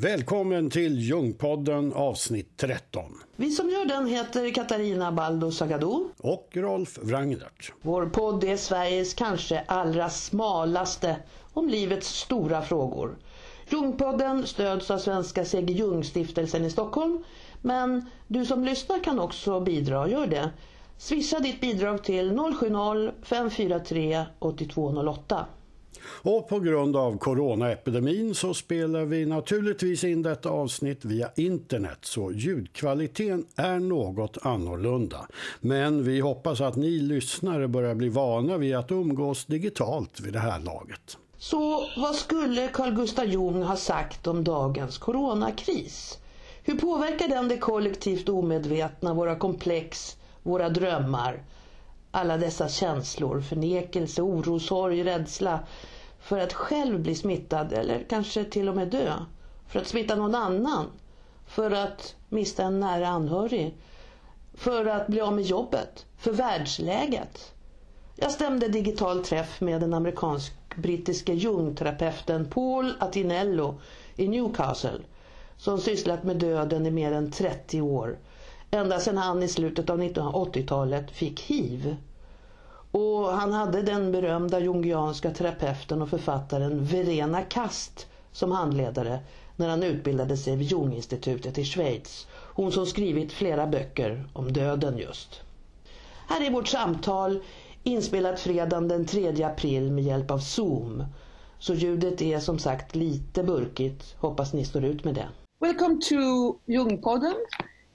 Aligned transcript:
Välkommen 0.00 0.70
till 0.70 0.98
Ljungpodden 0.98 1.92
avsnitt 1.92 2.56
13. 2.56 3.02
Vi 3.36 3.50
som 3.50 3.70
gör 3.70 3.84
den 3.84 4.06
heter 4.06 4.54
Katarina 4.54 5.12
Baldo 5.12 5.50
Sagado. 5.52 6.08
Och 6.18 6.48
Rolf 6.52 6.98
Wranglert. 7.02 7.72
Vår 7.82 8.06
podd 8.06 8.44
är 8.44 8.56
Sveriges 8.56 9.14
kanske 9.14 9.64
allra 9.66 10.10
smalaste 10.10 11.16
om 11.52 11.68
livets 11.68 12.08
stora 12.08 12.62
frågor. 12.62 13.18
Ljungpodden 13.68 14.46
stöds 14.46 14.90
av 14.90 14.98
Svenska 14.98 15.44
C.G. 15.44 15.72
Ljung-stiftelsen 15.72 16.64
i 16.64 16.70
Stockholm. 16.70 17.24
Men 17.62 18.10
du 18.26 18.46
som 18.46 18.64
lyssnar 18.64 19.04
kan 19.04 19.18
också 19.20 19.60
bidra, 19.60 20.08
gör 20.08 20.26
det. 20.26 20.50
Swisha 20.98 21.40
ditt 21.40 21.60
bidrag 21.60 22.04
till 22.04 22.32
070-543 22.32 24.24
8208. 24.38 25.46
Och 26.00 26.48
på 26.48 26.60
grund 26.60 26.96
av 26.96 27.18
coronaepidemin 27.18 28.34
så 28.34 28.54
spelar 28.54 29.04
vi 29.04 29.26
naturligtvis 29.26 30.04
in 30.04 30.22
detta 30.22 30.48
avsnitt 30.48 31.04
via 31.04 31.30
internet 31.36 31.98
så 32.02 32.32
ljudkvaliteten 32.32 33.46
är 33.56 33.78
något 33.78 34.38
annorlunda. 34.42 35.26
Men 35.60 36.04
vi 36.04 36.20
hoppas 36.20 36.60
att 36.60 36.76
ni 36.76 36.90
lyssnare 36.90 37.68
börjar 37.68 37.94
bli 37.94 38.08
vana 38.08 38.56
vid 38.56 38.76
att 38.76 38.90
umgås 38.92 39.44
digitalt 39.44 40.20
vid 40.20 40.32
det 40.32 40.38
här 40.38 40.60
laget. 40.60 41.18
Så 41.38 41.88
vad 41.96 42.14
skulle 42.14 42.68
Carl 42.68 42.94
Gustaf 42.94 43.26
Jung 43.26 43.62
ha 43.62 43.76
sagt 43.76 44.26
om 44.26 44.44
dagens 44.44 44.98
coronakris? 44.98 46.18
Hur 46.62 46.78
påverkar 46.78 47.28
den 47.28 47.48
det 47.48 47.58
kollektivt 47.58 48.28
omedvetna, 48.28 49.14
våra 49.14 49.36
komplex, 49.36 50.16
våra 50.42 50.68
drömmar? 50.68 51.42
Alla 52.10 52.36
dessa 52.36 52.68
känslor, 52.68 53.40
förnekelse, 53.40 54.22
oro, 54.22 54.58
sorg, 54.60 55.04
rädsla 55.04 55.60
för 56.20 56.38
att 56.38 56.52
själv 56.52 57.00
bli 57.00 57.14
smittad 57.14 57.72
eller 57.72 58.04
kanske 58.08 58.44
till 58.44 58.68
och 58.68 58.76
med 58.76 58.88
dö. 58.88 59.12
För 59.68 59.80
att 59.80 59.86
smitta 59.86 60.16
någon 60.16 60.34
annan. 60.34 60.86
För 61.46 61.70
att 61.70 62.14
mista 62.28 62.62
en 62.62 62.80
nära 62.80 63.08
anhörig. 63.08 63.74
För 64.54 64.86
att 64.86 65.06
bli 65.06 65.20
av 65.20 65.32
med 65.32 65.44
jobbet. 65.44 66.06
För 66.18 66.32
världsläget. 66.32 67.52
Jag 68.16 68.32
stämde 68.32 68.68
digital 68.68 69.24
träff 69.24 69.60
med 69.60 69.80
den 69.80 69.94
amerikansk-brittiske 69.94 71.32
jungterapeuten 71.32 72.50
Paul 72.50 72.94
Atinello 73.00 73.80
i 74.16 74.28
Newcastle 74.28 75.00
som 75.56 75.78
sysslat 75.80 76.24
med 76.24 76.36
döden 76.36 76.86
i 76.86 76.90
mer 76.90 77.12
än 77.12 77.30
30 77.30 77.80
år. 77.80 78.18
Ända 78.70 79.00
sedan 79.00 79.18
han 79.18 79.42
i 79.42 79.48
slutet 79.48 79.90
av 79.90 80.02
1980-talet 80.02 81.10
fick 81.10 81.40
hiv. 81.40 81.96
Och 82.90 83.26
han 83.26 83.52
hade 83.52 83.82
den 83.82 84.12
berömda 84.12 84.60
jungianska 84.60 85.30
terapeuten 85.30 86.02
och 86.02 86.08
författaren 86.08 86.84
Verena 86.84 87.42
Kast 87.42 88.06
som 88.32 88.52
handledare 88.52 89.20
när 89.56 89.68
han 89.68 89.82
utbildade 89.82 90.36
sig 90.36 90.56
vid 90.56 90.66
Junginstitutet 90.66 91.58
i 91.58 91.64
Schweiz. 91.64 92.26
Hon 92.32 92.72
som 92.72 92.86
skrivit 92.86 93.32
flera 93.32 93.66
böcker 93.66 94.28
om 94.32 94.52
döden 94.52 94.98
just. 94.98 95.40
Här 96.28 96.46
är 96.46 96.50
vårt 96.50 96.68
samtal 96.68 97.42
inspelat 97.82 98.40
fredagen 98.40 98.88
den 98.88 99.06
3 99.06 99.42
april 99.42 99.92
med 99.92 100.04
hjälp 100.04 100.30
av 100.30 100.38
Zoom. 100.38 101.04
Så 101.58 101.74
ljudet 101.74 102.22
är 102.22 102.38
som 102.38 102.58
sagt 102.58 102.94
lite 102.94 103.42
burkigt. 103.42 104.16
Hoppas 104.18 104.52
ni 104.52 104.64
står 104.64 104.84
ut 104.84 105.04
med 105.04 105.14
det. 105.14 105.28
Welcome 105.60 106.00
to 106.00 106.58
Jungpodden. 106.66 107.34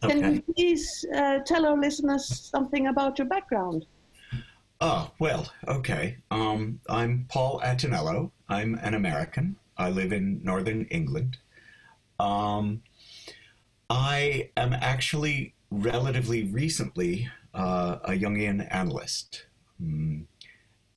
Can 0.10 0.36
you 0.36 0.42
please 0.54 1.06
uh, 1.16 1.40
tell 1.40 1.66
our 1.66 1.78
listeners 1.78 2.26
something 2.26 2.88
about 2.88 3.18
your 3.18 3.28
background? 3.28 3.86
Oh, 4.82 5.12
well, 5.20 5.52
okay. 5.68 6.18
Um, 6.30 6.80
I'm 6.90 7.26
Paul 7.30 7.62
Attinello. 7.64 8.32
I'm 8.50 8.76
an 8.82 8.94
American. 8.96 9.56
I 9.78 9.90
live 9.90 10.12
in 10.12 10.44
northern 10.44 10.86
England. 10.86 11.38
Um, 12.20 12.82
I 13.90 14.50
am 14.58 14.74
actually 14.74 15.54
relatively 15.72 16.44
recently 16.44 17.30
uh, 17.54 17.98
a 18.04 18.12
Jungian 18.12 18.68
analyst. 18.74 19.46
Mm, 19.82 20.26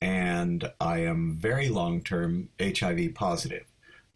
and 0.01 0.71
I 0.79 0.99
am 0.99 1.37
very 1.39 1.69
long 1.69 2.01
term 2.01 2.49
HIV 2.59 3.15
positive. 3.15 3.65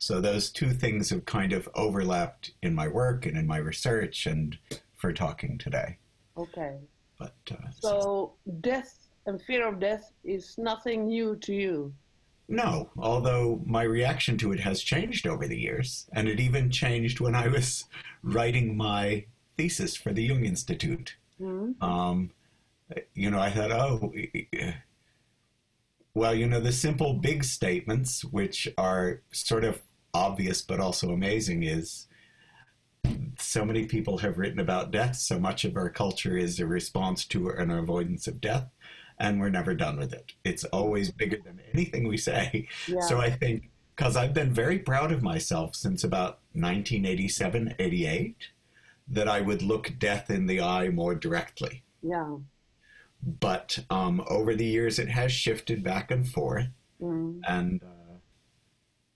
So 0.02 0.20
those 0.20 0.50
two 0.50 0.72
things 0.72 1.12
have 1.12 1.26
kind 1.26 1.54
of 1.54 1.70
overlapped 1.76 2.54
in 2.64 2.74
my 2.74 2.88
work 2.88 3.28
and 3.28 3.38
in 3.38 3.46
my 3.46 3.58
research 3.58 4.26
and 4.26 4.58
for 4.96 5.14
talking 5.14 5.60
today. 5.60 6.00
Okay. 6.36 6.78
But 7.20 7.36
uh, 7.52 7.70
so 7.70 8.34
death 8.62 8.98
and 9.28 9.40
fear 9.44 9.68
of 9.68 9.80
death 9.80 10.12
is 10.24 10.58
nothing 10.58 11.06
new 11.06 11.36
to 11.44 11.54
you. 11.54 11.94
No, 12.50 12.90
although 12.98 13.62
my 13.64 13.84
reaction 13.84 14.40
to 14.40 14.52
it 14.54 14.60
has 14.62 14.82
changed 14.82 15.28
over 15.28 15.48
the 15.48 15.58
years, 15.58 16.08
and 16.14 16.28
it 16.28 16.40
even 16.40 16.72
changed 16.72 17.20
when 17.20 17.36
I 17.36 17.48
was 17.48 17.86
writing 18.24 18.76
my 18.76 19.26
thesis 19.56 19.96
for 19.96 20.12
the 20.12 20.24
Jung 20.24 20.46
Institute. 20.46 21.16
Mm-hmm. 21.40 21.82
Um, 21.84 22.32
you 23.14 23.30
know, 23.30 23.40
I 23.40 23.52
thought, 23.52 23.72
oh, 23.72 24.12
well, 26.16 26.34
you 26.34 26.48
know, 26.48 26.60
the 26.60 26.72
simple 26.72 27.14
big 27.14 27.44
statements, 27.44 28.26
which 28.26 28.68
are 28.80 29.22
sort 29.32 29.64
of 29.64 29.80
obvious 30.14 30.62
but 30.62 30.80
also 30.80 31.12
amazing, 31.12 31.64
is 31.64 32.08
so 33.38 33.66
many 33.66 33.86
people 33.86 34.20
have 34.20 34.38
written 34.38 34.60
about 34.60 34.92
death. 34.92 35.16
So 35.16 35.40
much 35.40 35.66
of 35.66 35.76
our 35.76 35.90
culture 35.90 36.38
is 36.38 36.60
a 36.60 36.66
response 36.66 37.26
to 37.26 37.50
an 37.50 37.72
avoidance 37.72 38.28
of 38.28 38.40
death 38.40 38.70
and 39.22 39.40
we're 39.40 39.50
never 39.50 39.76
done 39.76 39.98
with 39.98 40.14
it. 40.14 40.34
It's 40.44 40.64
always 40.66 41.12
bigger 41.12 41.38
than 41.44 41.60
anything 41.74 42.08
we 42.08 42.18
say. 42.18 42.68
Yeah. 42.88 43.02
So 43.02 43.20
I 43.20 43.30
think 43.30 43.70
because 43.96 44.18
I've 44.18 44.34
been 44.34 44.52
very 44.52 44.80
proud 44.80 45.12
of 45.12 45.22
myself 45.22 45.76
since 45.76 46.04
about 46.04 46.40
1987, 46.54 47.76
88, 47.78 48.36
that 49.10 49.28
I 49.28 49.42
would 49.42 49.62
look 49.62 49.94
death 50.00 50.32
in 50.32 50.48
the 50.48 50.62
eye 50.62 50.90
more 50.90 51.14
directly. 51.14 51.84
Yeah. 52.02 52.38
But 53.22 53.78
um, 53.92 54.24
over 54.28 54.56
the 54.56 54.66
years, 54.66 54.98
it 54.98 55.10
has 55.10 55.32
shifted 55.32 55.84
back 55.84 56.10
and 56.10 56.28
forth. 56.28 56.70
Mm. 57.00 57.42
And 57.48 57.84
uh, 57.84 58.01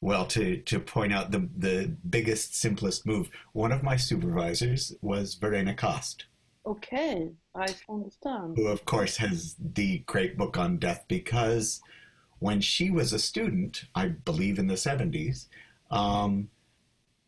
well, 0.02 0.26
to, 0.28 0.58
to 0.58 0.80
point 0.80 1.14
out 1.14 1.32
the, 1.32 1.50
the 1.58 1.96
biggest, 2.10 2.56
simplest 2.56 3.06
move, 3.06 3.30
one 3.54 3.72
of 3.72 3.84
my 3.84 3.96
supervisors 3.96 4.94
was 5.02 5.36
Verena 5.36 5.74
Kast. 5.74 6.26
Okay, 6.66 7.30
I 7.56 7.68
understand. 7.90 8.58
Who, 8.58 8.68
of 8.68 8.86
course, 8.86 9.18
has 9.18 9.56
the 9.60 10.00
great 10.00 10.38
book 10.38 10.58
on 10.58 10.78
death 10.78 11.06
because 11.08 11.82
when 12.40 12.60
she 12.60 12.90
was 12.90 13.14
a 13.14 13.20
student, 13.20 13.86
I 13.94 14.08
believe 14.08 14.58
in 14.58 14.68
the 14.68 14.74
70s, 14.74 15.48
um, 15.92 16.50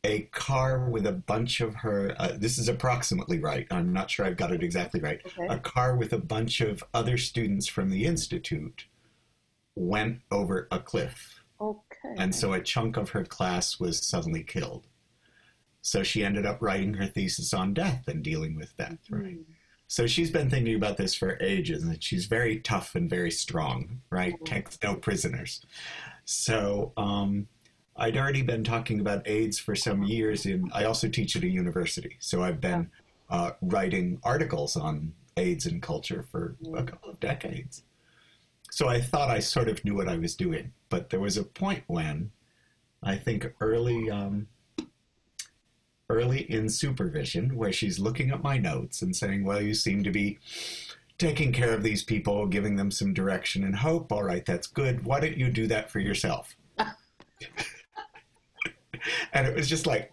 a 0.04 0.22
car 0.32 0.90
with 0.90 1.06
a 1.06 1.12
bunch 1.12 1.62
of 1.62 1.76
her, 1.76 2.16
uh, 2.18 2.34
this 2.38 2.58
is 2.58 2.68
approximately 2.68 3.40
right, 3.40 3.68
I'm 3.70 3.94
not 3.94 4.10
sure 4.10 4.26
I've 4.26 4.38
got 4.38 4.52
it 4.52 4.64
exactly 4.64 5.02
right, 5.02 5.22
okay. 5.26 5.48
a 5.50 5.60
car 5.60 5.96
with 5.96 6.14
a 6.14 6.20
bunch 6.20 6.62
of 6.62 6.84
other 6.94 7.18
students 7.18 7.68
from 7.68 7.90
the 7.90 8.06
Institute 8.06 8.86
went 9.76 10.22
over 10.32 10.68
a 10.72 10.80
cliff. 10.80 11.44
Okay. 11.60 11.87
And 12.18 12.34
so 12.34 12.54
a 12.54 12.62
chunk 12.62 12.98
of 12.98 13.10
her 13.12 13.24
class 13.24 13.80
was 13.80 14.06
suddenly 14.06 14.44
killed. 14.44 14.88
So 15.82 16.04
she 16.04 16.24
ended 16.24 16.46
up 16.46 16.62
writing 16.62 16.96
her 16.96 17.08
thesis 17.08 17.54
on 17.54 17.74
death 17.74 18.08
and 18.08 18.24
dealing 18.24 18.56
with 18.56 18.76
death, 18.78 18.98
mm-hmm. 19.10 19.22
right? 19.22 19.38
So 19.88 20.06
she's 20.06 20.32
been 20.32 20.50
thinking 20.50 20.76
about 20.76 20.98
this 20.98 21.16
for 21.16 21.38
ages, 21.42 21.84
and 21.84 22.04
she's 22.04 22.26
very 22.26 22.60
tough 22.60 22.96
and 22.96 23.10
very 23.10 23.32
strong, 23.32 24.02
right? 24.10 24.34
Mm-hmm. 24.34 24.44
Takes 24.44 24.78
no 24.84 24.96
prisoners. 24.96 25.66
So 26.26 26.92
um, 26.98 27.48
I'd 27.96 28.18
already 28.18 28.42
been 28.42 28.66
talking 28.66 29.00
about 29.00 29.28
AIDS 29.28 29.58
for 29.60 29.76
some 29.76 30.04
years. 30.04 30.46
In 30.46 30.70
I 30.74 30.84
also 30.84 31.08
teach 31.08 31.38
at 31.38 31.44
a 31.44 31.48
university, 31.48 32.18
so 32.20 32.44
I've 32.44 32.60
been 32.60 32.92
uh, 33.30 33.52
writing 33.62 34.20
articles 34.24 34.76
on 34.76 35.14
AIDS 35.38 35.66
and 35.66 35.82
culture 35.82 36.26
for 36.30 36.58
a 36.60 36.66
mm-hmm. 36.66 36.86
couple 36.86 37.10
of 37.10 37.20
decades. 37.22 37.84
So 38.72 38.88
I 38.88 39.02
thought 39.02 39.30
I 39.30 39.40
sort 39.40 39.70
of 39.70 39.84
knew 39.84 39.96
what 39.96 40.10
I 40.10 40.18
was 40.18 40.36
doing, 40.36 40.74
but 40.90 41.10
there 41.10 41.20
was 41.20 41.38
a 41.38 41.44
point 41.44 41.84
when 41.88 42.32
I 43.02 43.16
think 43.18 43.54
early. 43.60 44.10
Um, 44.10 44.48
early 46.10 46.50
in 46.50 46.70
supervision 46.70 47.56
where 47.58 47.74
she's 47.74 48.00
looking 48.00 48.32
at 48.32 48.42
my 48.42 48.58
notes 48.58 49.02
and 49.02 49.16
saying, 49.16 49.44
Well, 49.44 49.62
you 49.62 49.74
seem 49.74 50.04
to 50.04 50.12
be 50.12 50.40
taking 51.18 51.52
care 51.52 51.74
of 51.74 51.84
these 51.84 52.04
people, 52.04 52.46
giving 52.48 52.76
them 52.76 52.92
some 52.92 53.14
direction 53.14 53.64
and 53.64 53.76
hope. 53.76 54.12
All 54.12 54.24
right, 54.24 54.46
that's 54.46 54.68
good. 54.68 55.06
Why 55.06 55.20
don't 55.20 55.38
you 55.38 55.50
do 55.50 55.68
that 55.68 55.90
for 55.90 56.00
yourself? 56.00 56.56
and 59.34 59.48
it 59.48 59.56
was 59.56 59.68
just 59.68 59.88
like, 59.88 60.12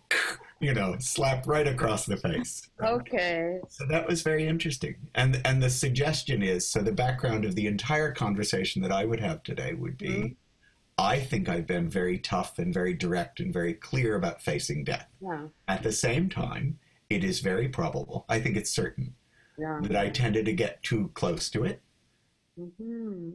you 0.65 0.75
know, 0.75 0.97
slap 0.99 1.47
right 1.47 1.67
across 1.67 2.07
the 2.07 2.17
face. 2.17 2.69
Okay. 2.83 3.61
So 3.69 3.87
that 3.87 4.07
was 4.07 4.23
very 4.23 4.47
interesting. 4.47 4.97
And 5.15 5.41
and 5.45 5.63
the 5.63 5.71
suggestion 5.71 6.43
is 6.43 6.69
so 6.69 6.81
the 6.81 6.93
background 6.93 7.45
of 7.45 7.55
the 7.55 7.67
entire 7.67 8.13
conversation 8.13 8.83
that 8.83 8.93
I 8.93 9.05
would 9.05 9.21
have 9.21 9.43
today 9.43 9.75
would 9.75 9.97
be 9.97 10.09
mm-hmm. 10.09 10.33
I 10.99 11.21
think 11.21 11.49
I've 11.49 11.67
been 11.67 11.89
very 11.89 12.19
tough 12.19 12.59
and 12.59 12.73
very 12.73 12.95
direct 12.95 13.41
and 13.41 13.53
very 13.53 13.75
clear 13.75 14.17
about 14.17 14.43
facing 14.43 14.85
death. 14.85 15.09
Yeah. 15.21 15.47
At 15.67 15.83
the 15.83 15.93
same 15.93 16.29
time, 16.29 16.79
it 17.11 17.25
is 17.25 17.41
very 17.41 17.69
probable, 17.69 18.25
I 18.29 18.41
think 18.41 18.57
it's 18.57 18.71
certain, 18.71 19.15
yeah. 19.59 19.81
that 19.83 19.97
I 19.97 20.11
tended 20.11 20.47
to 20.47 20.53
get 20.53 20.83
too 20.83 21.11
close 21.15 21.51
to 21.51 21.65
it 21.65 21.83
mm-hmm. 22.59 23.31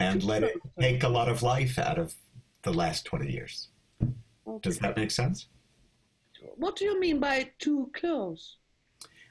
and 0.00 0.24
let 0.24 0.42
it 0.42 0.56
take 0.78 1.02
a 1.02 1.08
lot 1.08 1.28
of 1.28 1.42
life 1.42 1.78
out 1.78 1.98
of 1.98 2.14
the 2.62 2.72
last 2.72 3.04
20 3.04 3.30
years. 3.30 3.68
Okay. 4.02 4.58
Does 4.62 4.78
that 4.80 4.96
make 4.96 5.10
sense? 5.10 5.46
What 6.56 6.76
do 6.76 6.84
you 6.84 6.98
mean 7.00 7.20
by 7.20 7.50
too 7.58 7.90
close? 7.94 8.56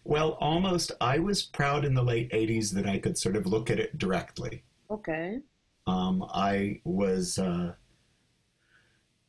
Well, 0.03 0.31
almost. 0.39 0.91
I 0.99 1.19
was 1.19 1.43
proud 1.43 1.85
in 1.85 1.93
the 1.93 2.01
late 2.03 2.31
80s 2.31 2.71
that 2.73 2.87
I 2.87 2.97
could 2.97 3.17
sort 3.17 3.35
of 3.35 3.45
look 3.45 3.69
at 3.69 3.79
it 3.79 3.97
directly. 3.97 4.63
Okay. 4.89 5.39
Um, 5.87 6.23
I 6.33 6.81
was, 6.83 7.37
uh, 7.39 7.73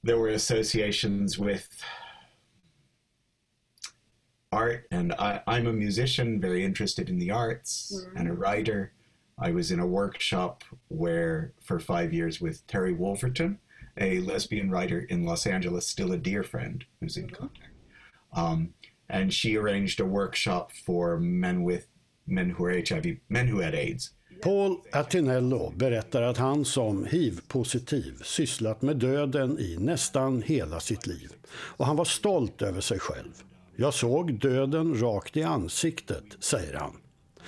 there 0.02 0.18
were 0.18 0.28
associations 0.28 1.38
with 1.38 1.68
art, 4.50 4.86
and 4.90 5.12
I, 5.14 5.42
I'm 5.46 5.66
a 5.66 5.72
musician, 5.72 6.40
very 6.40 6.64
interested 6.64 7.08
in 7.08 7.18
the 7.18 7.30
arts, 7.30 7.92
Mhm. 8.06 8.20
and 8.20 8.28
a 8.28 8.34
writer. 8.34 8.92
I 9.38 9.50
was 9.50 9.72
in 9.72 9.80
a 9.80 9.86
workshop 9.86 10.62
where, 10.88 11.52
for 11.62 11.80
five 11.80 12.12
years, 12.12 12.40
with 12.40 12.66
Terry 12.66 12.92
Wolverton, 12.92 13.58
a 13.98 14.20
lesbian 14.20 14.70
writer 14.70 15.00
in 15.00 15.24
Los 15.24 15.46
Angeles, 15.46 15.86
still 15.86 16.12
a 16.12 16.18
dear 16.18 16.42
friend 16.42 16.84
who's 17.00 17.16
in 17.16 17.30
contact. 17.30 17.71
Um, 18.36 18.72
and 19.08 19.32
she 19.32 19.56
arranged 19.56 20.00
a 20.00 20.04
workshop 20.04 20.72
for 20.86 21.18
men 21.18 21.68
with 21.68 21.84
men 22.26 22.50
who 22.50 22.64
are 22.64 22.72
HIV, 22.72 23.18
men 23.28 23.48
who 23.48 23.60
had 23.60 23.74
AIDS. 23.74 24.12
Paul 24.42 24.80
Attinello 24.92 25.72
berättar 25.76 26.22
att 26.22 26.38
han 26.38 26.64
som 26.64 27.04
hiv-positiv 27.04 28.22
sysslat 28.22 28.82
med 28.82 28.96
döden 28.96 29.58
i 29.58 29.76
nästan 29.80 30.42
hela 30.42 30.80
sitt 30.80 31.06
liv. 31.06 31.32
Och 31.52 31.86
han 31.86 31.96
var 31.96 32.04
stolt 32.04 32.62
över 32.62 32.80
sig 32.80 32.98
själv. 32.98 33.32
Jag 33.76 33.94
såg 33.94 34.40
döden 34.40 35.00
rakt 35.00 35.36
i 35.36 35.42
ansiktet, 35.42 36.24
säger 36.40 36.74
han. 36.74 36.92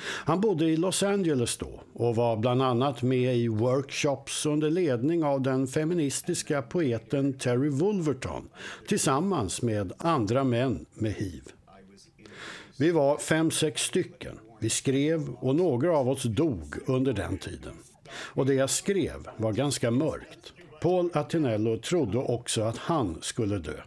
Han 0.00 0.40
bodde 0.40 0.64
i 0.64 0.76
Los 0.76 1.02
Angeles 1.02 1.56
då 1.56 1.80
och 1.92 2.16
var 2.16 2.36
bland 2.36 2.62
annat 2.62 3.02
med 3.02 3.36
i 3.36 3.48
workshops 3.48 4.46
under 4.46 4.70
ledning 4.70 5.24
av 5.24 5.42
den 5.42 5.66
feministiska 5.66 6.62
poeten 6.62 7.32
Terry 7.32 7.68
Wolverton 7.68 8.48
tillsammans 8.88 9.62
med 9.62 9.92
andra 9.98 10.44
män 10.44 10.86
med 10.94 11.12
hiv. 11.12 11.42
Vi 12.76 12.90
var 12.90 13.18
fem, 13.18 13.50
sex 13.50 13.82
stycken. 13.82 14.38
Vi 14.60 14.70
skrev 14.70 15.28
och 15.28 15.56
några 15.56 15.98
av 15.98 16.08
oss 16.08 16.22
dog 16.22 16.74
under 16.86 17.12
den 17.12 17.38
tiden. 17.38 17.74
Och 18.10 18.46
det 18.46 18.54
jag 18.54 18.70
skrev 18.70 19.28
var 19.36 19.52
ganska 19.52 19.90
mörkt. 19.90 20.52
Paul 20.80 21.10
Atinello 21.12 21.78
trodde 21.78 22.18
också 22.18 22.62
att 22.62 22.76
han 22.76 23.18
skulle 23.20 23.58
dö. 23.58 23.80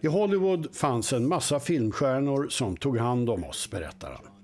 I 0.00 0.06
Hollywood 0.06 0.76
fanns 0.76 1.12
en 1.12 1.28
massa 1.28 1.60
filmstjärnor 1.60 2.48
som 2.48 2.76
tog 2.76 2.98
hand 2.98 3.30
om 3.30 3.44
oss, 3.44 3.70
berättar 3.70 4.10
han. 4.10 4.35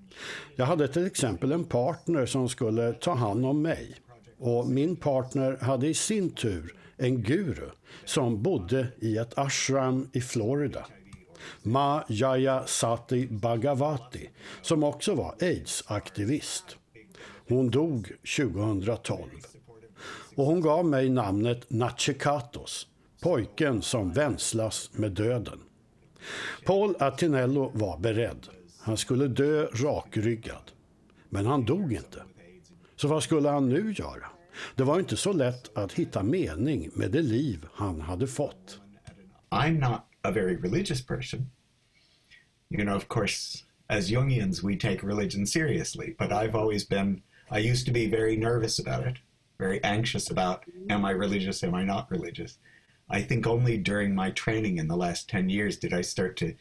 Jag 0.57 0.67
hade 0.67 0.89
till 0.89 1.07
exempel 1.07 1.53
en 1.53 1.65
partner 1.65 2.27
som 2.27 2.49
skulle 2.49 2.93
ta 2.93 3.15
hand 3.15 3.47
om 3.47 3.63
mig. 3.63 3.95
Och 4.39 4.67
min 4.67 4.97
partner 4.97 5.57
hade 5.61 5.89
i 5.89 5.95
sin 5.95 6.31
tur 6.31 6.75
en 6.97 7.23
guru 7.23 7.71
som 8.05 8.43
bodde 8.43 8.87
i 8.99 9.17
ett 9.17 9.39
ashram 9.39 10.09
i 10.13 10.21
Florida. 10.21 10.87
Ma 11.63 12.05
Jaya 12.09 12.63
Sati 12.67 13.27
Bhagavati, 13.27 14.31
som 14.63 14.85
också 14.85 15.15
var 15.15 15.35
aids-aktivist. 15.41 16.77
Hon 17.49 17.71
dog 17.71 18.13
2012. 18.37 19.19
Och 20.35 20.45
hon 20.45 20.61
gav 20.61 20.87
mig 20.87 21.11
namnet 21.11 21.71
Nachikatos, 21.71 22.87
pojken 23.21 23.83
som 23.83 24.13
vänslas 24.13 24.91
med 24.93 25.13
döden. 25.13 25.61
Paul 26.65 26.97
Atinello 26.99 27.71
var 27.75 27.99
beredd. 27.99 28.49
Han 28.83 28.97
skulle 28.97 29.29
dö 29.29 29.67
rakryggad. 29.67 30.73
Men 31.29 31.47
han 31.47 31.65
dog 31.65 31.93
inte. 31.93 32.23
Så 32.97 33.09
vad 33.09 33.23
skulle 33.23 33.49
han 33.49 33.69
nu 33.69 33.93
göra? 33.93 34.27
Det 34.77 34.85
var 34.85 34.99
inte 34.99 35.17
så 35.17 35.33
lätt 35.33 35.77
att 35.77 35.93
hitta 35.93 36.23
mening 36.23 36.91
med 36.95 37.11
det 37.11 37.23
liv 37.23 37.67
han 37.73 38.01
hade 38.01 38.27
fått. 38.27 38.81
I'm 39.51 39.79
not 39.79 40.01
a 40.23 40.31
very 40.31 40.57
religious 40.57 41.07
person. 41.07 41.51
You 42.71 42.85
know, 42.85 42.97
of 42.97 43.09
course, 43.09 43.65
as 43.89 44.11
Jungians, 44.11 44.63
we 44.63 44.77
take 44.77 45.07
religion 45.07 45.47
seriously, 45.47 46.15
but 46.19 46.33
I've 46.33 46.55
always 46.55 46.89
been, 46.89 47.23
I 47.51 47.71
used 47.73 47.87
to 47.87 47.93
be 47.93 48.07
very 48.07 48.37
nervous 48.37 48.79
about 48.79 49.07
it, 49.07 49.17
very 49.59 49.81
anxious 49.85 50.31
about, 50.31 50.65
am 50.89 51.05
I 51.05 51.11
religious, 51.11 51.63
am 51.65 51.75
I 51.75 51.85
not 51.85 52.11
religious? 52.11 52.59
I 53.11 53.23
think 53.23 53.47
only 53.47 53.77
during 53.77 54.15
my 54.15 54.31
training 54.31 54.79
in 54.79 54.89
the 54.89 54.97
last 54.97 55.29
10 55.29 55.51
years 55.51 55.79
did 55.79 55.93
I 55.93 56.03
start 56.03 56.37
to 56.39 56.55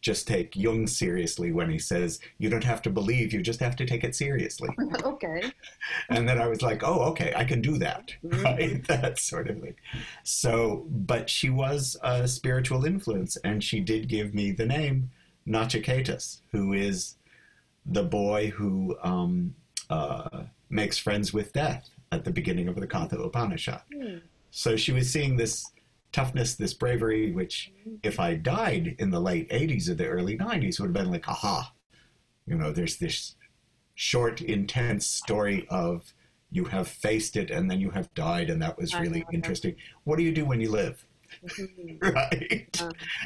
just 0.00 0.28
take 0.28 0.54
Jung 0.54 0.86
seriously 0.86 1.52
when 1.52 1.68
he 1.70 1.78
says, 1.78 2.20
you 2.38 2.48
don't 2.48 2.64
have 2.64 2.82
to 2.82 2.90
believe, 2.90 3.32
you 3.32 3.42
just 3.42 3.60
have 3.60 3.76
to 3.76 3.86
take 3.86 4.04
it 4.04 4.14
seriously. 4.14 4.68
okay. 5.04 5.52
and 6.08 6.28
then 6.28 6.40
I 6.40 6.46
was 6.46 6.62
like, 6.62 6.82
oh, 6.84 7.00
okay, 7.10 7.32
I 7.36 7.44
can 7.44 7.60
do 7.60 7.78
that, 7.78 8.12
right? 8.22 8.84
that 8.88 9.18
sort 9.18 9.50
of 9.50 9.60
thing. 9.60 9.74
So, 10.22 10.86
but 10.88 11.28
she 11.28 11.50
was 11.50 11.96
a 12.02 12.28
spiritual 12.28 12.84
influence, 12.84 13.36
and 13.38 13.62
she 13.62 13.80
did 13.80 14.08
give 14.08 14.34
me 14.34 14.52
the 14.52 14.66
name 14.66 15.10
Nachiketas, 15.46 16.40
who 16.52 16.72
is 16.72 17.16
the 17.84 18.04
boy 18.04 18.50
who 18.50 18.96
um, 19.02 19.54
uh, 19.90 20.44
makes 20.70 20.98
friends 20.98 21.32
with 21.32 21.52
death 21.52 21.88
at 22.12 22.24
the 22.24 22.30
beginning 22.30 22.68
of 22.68 22.76
the 22.76 22.86
Katha 22.86 23.24
Upanishad. 23.24 23.80
So 24.50 24.76
she 24.76 24.92
was 24.92 25.10
seeing 25.10 25.36
this 25.36 25.70
toughness, 26.12 26.54
this 26.54 26.74
bravery, 26.74 27.32
which 27.32 27.72
if 28.02 28.18
I 28.18 28.34
died 28.34 28.96
in 28.98 29.10
the 29.10 29.20
late 29.20 29.48
80s 29.50 29.88
or 29.88 29.94
the 29.94 30.06
early 30.06 30.36
90s 30.36 30.80
would 30.80 30.86
have 30.86 30.92
been 30.94 31.10
like, 31.10 31.28
aha, 31.28 31.72
you 32.46 32.54
know, 32.54 32.72
there's 32.72 32.96
this 32.96 33.34
short, 33.94 34.40
intense 34.40 35.06
story 35.06 35.66
of 35.68 36.14
you 36.50 36.64
have 36.66 36.88
faced 36.88 37.36
it 37.36 37.50
and 37.50 37.70
then 37.70 37.80
you 37.80 37.90
have 37.90 38.12
died, 38.14 38.48
and 38.48 38.62
that 38.62 38.78
was 38.78 38.94
really 38.94 39.26
interesting. 39.32 39.76
What 40.04 40.16
do 40.16 40.22
you 40.22 40.32
do 40.32 40.46
when 40.46 40.60
you 40.60 40.70
live? 40.70 41.04
right? 42.00 42.80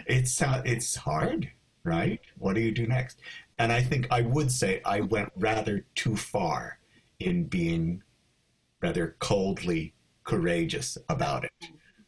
It's 0.06 0.42
uh, 0.42 0.62
it's 0.64 0.96
hard, 0.96 1.52
right? 1.84 2.20
What 2.38 2.54
do 2.54 2.60
you 2.60 2.72
do 2.72 2.86
next? 2.86 3.20
And 3.58 3.70
I 3.70 3.80
think 3.80 4.08
I 4.10 4.22
would 4.22 4.50
say 4.50 4.82
I 4.84 5.02
went 5.02 5.30
rather 5.36 5.84
too 5.94 6.16
far 6.16 6.80
in 7.20 7.44
being 7.44 8.02
rather 8.80 9.14
coldly 9.20 9.94
courageous 10.24 10.98
about 11.08 11.44
it 11.44 11.52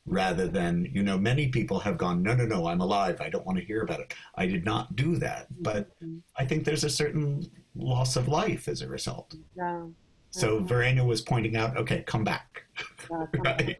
rather 0.07 0.47
than 0.47 0.89
you 0.93 1.03
know 1.03 1.17
many 1.17 1.49
people 1.49 1.79
have 1.79 1.97
gone 1.97 2.23
no 2.23 2.35
no 2.35 2.45
no 2.45 2.67
i'm 2.67 2.81
alive. 2.81 3.21
I 3.21 3.29
don't 3.31 3.47
want 3.47 3.59
to 3.59 3.65
hear 3.65 3.83
about 3.83 4.01
it. 4.01 4.15
I 4.35 4.47
did 4.47 4.65
not 4.65 4.97
do 4.97 5.17
that. 5.17 5.47
But 5.63 5.91
i 6.37 6.45
think 6.45 6.65
there's 6.65 6.85
a 6.85 6.91
certain 6.91 7.51
loss 7.75 8.17
of 8.17 8.29
life 8.29 8.69
as 8.69 8.83
a 8.83 8.89
result. 8.89 9.35
Yeah. 9.57 9.83
so 10.31 10.59
verena 10.61 11.05
was 11.05 11.21
pointing 11.23 11.57
out 11.57 11.77
okay 11.77 12.03
come 12.03 12.25
back. 12.25 12.65
Right? 13.45 13.77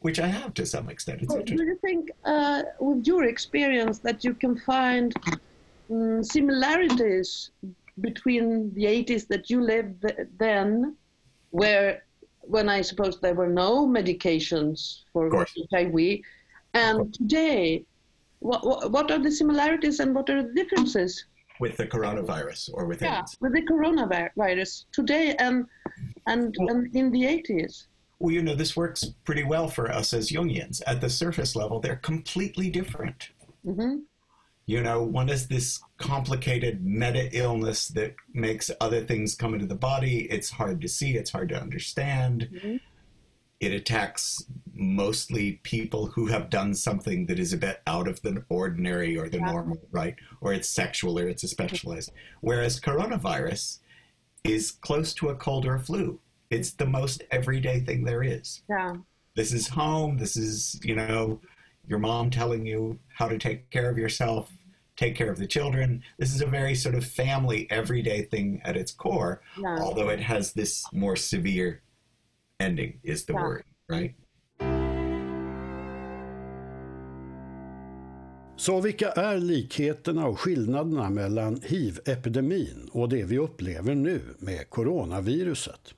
Which 0.00 0.18
i 0.18 0.26
have 0.26 0.54
to 0.54 0.64
some 0.66 0.88
extent. 0.88 1.22
It's 1.22 1.34
Do 1.34 1.62
you 1.64 1.78
think, 1.86 2.10
uh, 2.24 2.62
with 2.80 3.06
your 3.06 3.24
experience, 3.24 3.98
that 4.00 4.24
you 4.24 4.32
can 4.32 4.56
find 4.58 5.14
um, 5.90 6.24
similarities 6.24 7.50
between 8.00 8.72
the 8.74 8.84
80s 8.84 9.28
that 9.28 9.50
you 9.50 9.60
lived 9.60 10.00
th- 10.02 10.28
then, 10.38 10.96
where, 11.50 12.04
when 12.42 12.68
I 12.68 12.80
suppose 12.82 13.20
there 13.20 13.34
were 13.34 13.48
no 13.48 13.86
medications 13.86 15.02
for. 15.12 15.30
HIV, 15.72 16.20
and 16.74 17.12
today, 17.14 17.84
what, 18.40 18.66
what, 18.66 18.90
what 18.90 19.10
are 19.10 19.18
the 19.18 19.30
similarities 19.30 20.00
and 20.00 20.14
what 20.14 20.28
are 20.30 20.42
the 20.42 20.52
differences? 20.54 21.26
with 21.60 21.76
the 21.76 21.86
coronavirus 21.86 22.70
or 22.74 22.86
with 22.86 23.00
Yeah, 23.02 23.20
AIDS. 23.20 23.36
with 23.40 23.52
the 23.52 23.62
coronavirus 23.62 24.86
today 24.90 25.36
and 25.38 25.64
and, 26.26 26.54
and 26.58 26.94
in 26.96 27.12
the 27.12 27.22
80s. 27.22 27.86
Well, 28.18 28.32
you 28.32 28.42
know, 28.42 28.54
this 28.54 28.76
works 28.76 29.04
pretty 29.24 29.44
well 29.44 29.68
for 29.68 29.90
us 29.90 30.12
as 30.12 30.30
Jungians. 30.30 30.82
At 30.86 31.00
the 31.00 31.08
surface 31.10 31.54
level, 31.54 31.78
they're 31.80 31.96
completely 31.96 32.68
different. 32.70 33.30
hmm 33.64 33.98
You 34.66 34.80
know, 34.82 35.02
one 35.02 35.28
is 35.28 35.48
this 35.48 35.80
complicated 35.98 36.84
meta 36.84 37.28
illness 37.36 37.88
that 37.88 38.14
makes 38.32 38.70
other 38.80 39.04
things 39.04 39.34
come 39.34 39.54
into 39.54 39.66
the 39.66 39.74
body. 39.74 40.26
It's 40.30 40.50
hard 40.50 40.80
to 40.82 40.88
see, 40.88 41.16
it's 41.16 41.30
hard 41.30 41.48
to 41.50 41.60
understand. 41.60 42.48
Mhm. 42.52 42.80
It 43.60 43.72
attacks 43.72 44.44
mostly 44.74 45.60
people 45.62 46.06
who 46.06 46.26
have 46.26 46.48
done 46.50 46.74
something 46.74 47.26
that 47.26 47.38
is 47.38 47.52
a 47.52 47.56
bit 47.56 47.80
out 47.86 48.08
of 48.08 48.22
the 48.22 48.44
ordinary 48.48 49.16
or 49.16 49.28
the 49.28 49.38
Yeah. 49.38 49.52
normal, 49.52 49.78
right? 49.90 50.14
Or 50.40 50.52
it's 50.52 50.68
sexual 50.68 51.18
or 51.18 51.28
it's 51.28 51.44
a 51.44 51.48
specialized. 51.48 52.12
Whereas 52.40 52.80
coronavirus 52.80 53.80
is 54.44 54.70
close 54.72 55.12
to 55.14 55.28
a 55.28 55.36
cold 55.36 55.66
or 55.66 55.74
a 55.76 55.80
flu. 55.80 56.20
It's 56.50 56.72
the 56.72 56.86
most 56.86 57.22
everyday 57.30 57.80
thing 57.80 58.04
there 58.04 58.22
is 58.22 58.62
Yeah. 58.68 58.94
this 59.34 59.52
is 59.52 59.68
home 59.68 60.18
this 60.18 60.36
is 60.36 60.78
you 60.84 60.94
know 60.94 61.40
your 61.88 61.98
mom 61.98 62.30
telling 62.30 62.66
you 62.66 62.98
how 63.08 63.28
to 63.28 63.38
take 63.38 63.70
care 63.70 63.90
of 63.90 63.98
yourself 63.98 64.48
take 64.96 65.14
care 65.16 65.30
of 65.32 65.38
the 65.38 65.46
children 65.46 66.02
this 66.18 66.34
is 66.34 66.42
a 66.42 66.46
very 66.46 66.74
sort 66.74 66.94
of 66.94 67.04
family 67.04 67.66
everyday 67.70 68.22
thing 68.22 68.60
at 68.64 68.76
its 68.76 68.92
core 68.92 69.40
Yeah. 69.58 69.78
although 69.82 70.10
it 70.14 70.20
has 70.20 70.52
this 70.52 70.84
more 70.92 71.16
severe 71.16 71.80
ending 72.60 73.00
is 73.02 73.24
the 73.24 73.32
Yeah. 73.32 73.42
word 73.42 73.62
right 73.88 74.14
Så 78.56 78.80
vilka 78.80 79.10
är 79.10 79.38
likheterna 79.38 80.26
och 80.26 80.40
skillnaderna 80.40 81.10
mellan 81.10 81.60
hiv-epidemin 81.62 82.88
och 82.92 83.08
det 83.08 83.24
vi 83.24 83.38
upplever 83.38 83.94
nu 83.94 84.20
med 84.38 84.70
coronaviruset? 84.70 85.94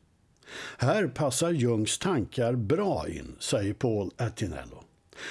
Här 0.78 1.06
passar 1.08 1.50
Jungs 1.50 1.98
tankar 1.98 2.52
bra 2.54 3.08
in, 3.08 3.36
säger 3.40 3.74
Paul 3.74 4.10
Atinello. 4.16 4.83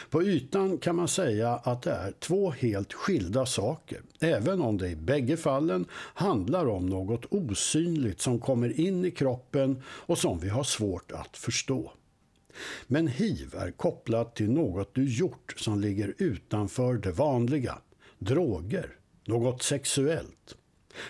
På 0.10 0.24
ytan 0.24 0.78
kan 0.78 0.96
man 0.96 1.08
säga 1.08 1.50
att 1.50 1.82
det 1.82 1.92
är 1.92 2.12
två 2.12 2.52
helt 2.52 2.94
skilda 2.94 3.46
saker, 3.46 4.02
även 4.20 4.62
om 4.62 4.78
det 4.78 4.90
i 4.90 4.96
bägge 4.96 5.38
fallen 5.38 5.86
handlar 5.94 6.66
om 6.66 6.86
något 6.86 7.26
osynligt 7.30 8.22
som 8.22 8.40
kommer 8.40 8.80
in 8.80 9.06
i 9.06 9.12
kroppen 9.12 9.82
och 9.88 10.18
som 10.18 10.40
vi 10.40 10.50
har 10.50 10.64
svårt 10.64 11.12
att 11.12 11.38
förstå. 11.38 11.92
Men 12.88 13.08
hiv 13.08 13.56
är 13.58 13.72
kopplat 13.72 14.36
till 14.36 14.52
något 14.52 14.96
du 14.96 15.16
gjort 15.16 15.54
som 15.58 15.80
ligger 15.80 16.14
utanför 16.18 16.94
det 16.94 17.12
vanliga, 17.12 17.78
droger, 18.20 18.90
något 19.26 19.64
sexuellt. 19.64 20.56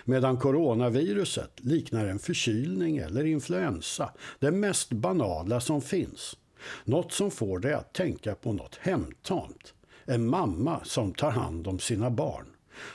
Medan 0.04 0.36
coronaviruset 0.36 1.50
liknar 1.56 2.06
en 2.06 2.18
förkylning 2.18 2.96
eller 2.96 3.24
influensa, 3.24 4.10
det 4.38 4.50
mest 4.50 4.92
banala 4.92 5.60
som 5.60 5.82
finns. 5.82 6.36
Något 6.84 7.12
som 7.12 7.30
får 7.30 7.58
dig 7.58 7.72
att 7.72 7.92
tänka 7.92 8.34
på 8.34 8.52
något 8.52 8.76
hemtamt. 8.76 9.74
En 10.04 10.26
mamma 10.26 10.84
som 10.84 11.14
tar 11.14 11.30
hand 11.30 11.66
om 11.66 11.78
sina 11.78 12.10
barn. 12.10 12.46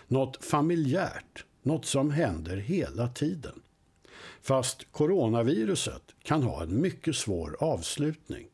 Något 0.07 0.45
familjärt, 0.45 1.45
något 1.63 1.85
som 1.85 2.11
händer 2.11 2.57
hela 2.57 3.07
tiden. 3.07 3.61
Fast 4.41 4.91
coronaviruset 4.91 6.03
kan 6.23 6.43
ha 6.43 6.63
en 6.63 6.81
mycket 6.81 7.15
svår 7.15 7.57
avslutning. 7.59 8.47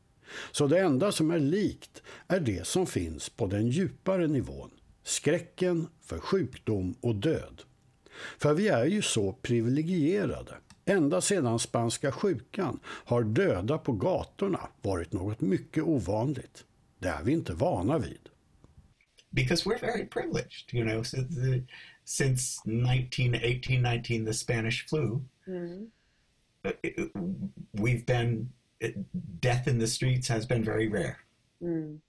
Så 0.51 0.67
det 0.67 0.79
enda 0.79 1.11
som 1.11 1.31
är 1.31 1.39
likt 1.39 2.01
är 2.27 2.39
det 2.39 2.67
som 2.67 2.87
finns 2.87 3.29
på 3.29 3.47
den 3.47 3.67
djupare 3.67 4.27
nivån. 4.27 4.71
Skräcken 5.03 5.87
för 6.01 6.19
sjukdom 6.19 6.95
och 7.01 7.15
död. 7.15 7.61
För 8.37 8.53
vi 8.53 8.67
är 8.67 8.85
ju 8.85 9.01
så 9.01 9.33
privilegierade. 9.33 10.53
Ända 10.85 11.21
sedan 11.21 11.59
spanska 11.59 12.11
sjukan 12.11 12.79
har 12.83 13.23
döda 13.23 13.77
på 13.77 13.91
gatorna 13.91 14.69
varit 14.81 15.13
något 15.13 15.41
mycket 15.41 15.83
ovanligt. 15.83 16.65
Det 16.99 17.07
är 17.07 17.23
vi 17.23 17.31
inte 17.31 17.53
vana 17.53 17.97
vid. 17.97 18.29
Because 19.31 19.69
we're 19.69 19.79
very 19.79 20.05
privileged, 20.05 20.73
you 20.73 20.85
know, 20.85 21.03
so 21.03 21.17
the, 21.17 21.63
since 22.05 22.61
1918, 22.65 23.81
19, 23.81 24.25
the 24.25 24.33
Spanish 24.33 24.87
flu, 24.87 25.21
mm. 25.47 25.89
we've 27.73 28.05
been, 28.05 28.49
death 29.39 29.67
in 29.67 29.79
the 29.79 29.87
streets 29.87 30.29
has 30.29 30.47
been 30.47 30.63
very 30.63 30.87
rare, 30.87 31.17
mm. 31.61 31.99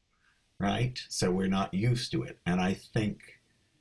right? 0.61 0.99
So 1.09 1.31
we're 1.31 1.49
not 1.49 1.75
used 1.75 2.13
to 2.13 2.23
it. 2.23 2.39
And 2.47 2.61
I 2.61 2.75
think 2.95 3.19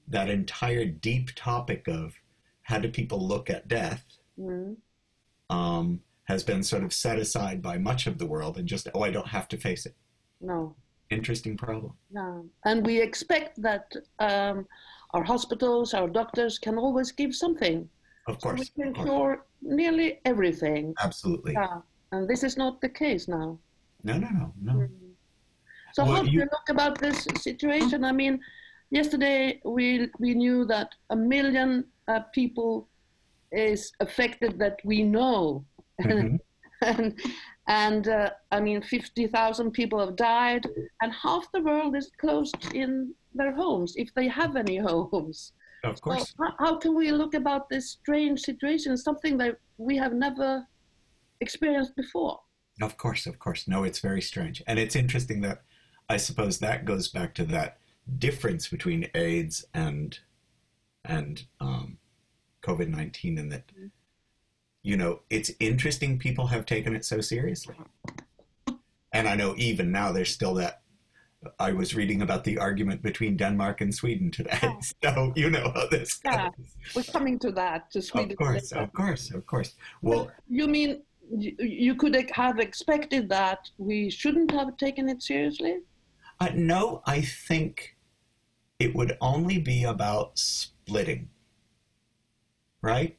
that 0.07 0.29
entire 0.29 0.85
deep 0.85 1.35
topic 1.35 1.87
of 1.87 2.13
how 2.63 2.79
do 2.79 2.89
people 2.89 3.27
look 3.27 3.49
at 3.49 3.67
death 3.67 4.03
mm. 4.39 4.75
Um, 5.49 6.01
has 6.25 6.43
been 6.43 6.63
sort 6.63 6.83
of 6.83 6.91
set 6.93 7.19
aside 7.19 7.61
by 7.61 7.77
much 7.77 8.07
of 8.07 8.17
the 8.17 8.25
world 8.25 8.57
and 8.57 8.67
just, 8.67 8.87
oh, 8.93 9.03
I 9.03 9.11
don't 9.11 9.27
have 9.27 9.47
to 9.49 9.57
face 9.57 9.85
it. 9.85 9.95
No. 10.41 10.75
Interesting 11.09 11.55
problem. 11.55 11.93
No. 12.11 12.45
And 12.65 12.85
we 12.85 13.01
expect 13.01 13.61
that 13.61 13.91
um, 14.19 14.65
our 15.11 15.23
hospitals, 15.23 15.93
our 15.93 16.07
doctors 16.07 16.57
can 16.57 16.77
always 16.77 17.11
give 17.11 17.35
something. 17.35 17.87
Of 18.27 18.39
course. 18.41 18.61
So 18.61 18.71
we 18.77 18.83
can 18.83 18.93
cure 18.93 19.45
nearly 19.61 20.19
everything. 20.25 20.95
Absolutely. 21.01 21.53
Yeah. 21.53 21.81
And 22.11 22.27
this 22.27 22.43
is 22.43 22.57
not 22.57 22.81
the 22.81 22.89
case 22.89 23.27
now. 23.27 23.59
No, 24.03 24.17
no, 24.17 24.29
no, 24.29 24.53
no. 24.61 24.73
Mm. 24.73 24.89
So 25.93 26.03
well, 26.03 26.15
how 26.15 26.23
do 26.23 26.31
you... 26.31 26.39
you 26.39 26.45
look 26.51 26.69
about 26.69 26.99
this 26.99 27.27
situation? 27.39 28.03
I 28.03 28.11
mean, 28.11 28.39
yesterday 28.89 29.61
we 29.63 30.09
we 30.19 30.33
knew 30.33 30.65
that 30.65 30.89
a 31.11 31.15
million 31.15 31.85
uh, 32.07 32.21
people 32.33 32.87
is 33.55 33.91
affected 33.99 34.59
that 34.59 34.79
we 34.83 35.03
know. 35.03 35.65
Mm-hmm. 36.01 36.35
and 36.81 37.19
and 37.67 38.07
uh, 38.07 38.29
I 38.51 38.59
mean, 38.59 38.81
50,000 38.81 39.71
people 39.71 39.99
have 39.99 40.15
died, 40.15 40.65
and 41.01 41.11
half 41.11 41.51
the 41.51 41.61
world 41.61 41.95
is 41.95 42.11
closed 42.19 42.73
in 42.73 43.13
their 43.33 43.53
homes, 43.55 43.93
if 43.95 44.13
they 44.13 44.27
have 44.27 44.55
any 44.55 44.77
homes. 44.89 45.53
Of 45.83 46.01
course. 46.01 46.29
So 46.29 46.35
how, 46.39 46.65
how 46.65 46.75
can 46.77 46.95
we 46.95 47.11
look 47.11 47.33
about 47.33 47.69
this 47.69 47.91
strange 47.91 48.41
situation, 48.41 48.97
something 48.97 49.37
that 49.37 49.57
we 49.77 49.97
have 49.97 50.13
never 50.13 50.65
experienced 51.41 51.95
before? 51.95 52.39
Of 52.81 52.97
course, 52.97 53.25
of 53.25 53.39
course. 53.39 53.67
No, 53.67 53.83
it's 53.83 53.99
very 53.99 54.21
strange. 54.21 54.61
And 54.67 54.77
it's 54.77 54.95
interesting 54.95 55.41
that 55.41 55.63
I 56.09 56.17
suppose 56.17 56.59
that 56.59 56.85
goes 56.85 57.07
back 57.07 57.33
to 57.35 57.45
that 57.45 57.77
difference 58.19 58.67
between 58.67 59.09
AIDS 59.15 59.65
and 59.73 60.19
and 61.03 61.45
um, 61.59 61.97
COVID 62.65 62.89
nineteen, 62.89 63.37
and 63.37 63.51
that 63.51 63.67
mm-hmm. 63.67 63.87
you 64.83 64.97
know 64.97 65.21
it's 65.29 65.51
interesting 65.59 66.17
people 66.17 66.47
have 66.47 66.65
taken 66.65 66.95
it 66.95 67.05
so 67.05 67.21
seriously. 67.21 67.75
And 69.13 69.27
I 69.29 69.35
know 69.35 69.55
even 69.57 69.91
now 69.91 70.11
there's 70.11 70.31
still 70.31 70.55
that. 70.55 70.81
I 71.59 71.73
was 71.73 71.93
reading 71.93 72.23
about 72.23 72.43
the 72.43 72.57
argument 72.57 73.03
between 73.03 73.37
Denmark 73.37 73.79
and 73.81 73.93
Sweden 73.93 74.31
today, 74.31 74.57
oh. 74.63 74.79
so 75.03 75.33
you 75.35 75.51
know 75.51 75.71
how 75.75 75.85
this 75.87 76.15
goes. 76.15 76.33
yeah. 76.33 76.49
We're 76.95 77.03
coming 77.03 77.37
to 77.39 77.51
that. 77.51 77.91
To 77.91 78.01
Sweden. 78.01 78.31
Of 78.31 78.37
course, 78.37 78.71
of 78.71 78.91
course, 78.93 79.31
of 79.31 79.45
course. 79.45 79.75
Well, 80.01 80.31
you 80.49 80.67
mean 80.67 81.03
you 81.29 81.95
could 81.95 82.15
have 82.31 82.59
expected 82.59 83.29
that 83.29 83.69
we 83.77 84.09
shouldn't 84.09 84.51
have 84.51 84.77
taken 84.77 85.09
it 85.09 85.21
seriously? 85.21 85.79
Uh, 86.39 86.49
no, 86.53 87.01
I 87.05 87.21
think 87.21 87.95
it 88.79 88.93
would 88.95 89.17
only 89.21 89.57
be 89.57 89.83
about 89.83 90.37
splitting 90.37 91.29
right? 92.85 93.17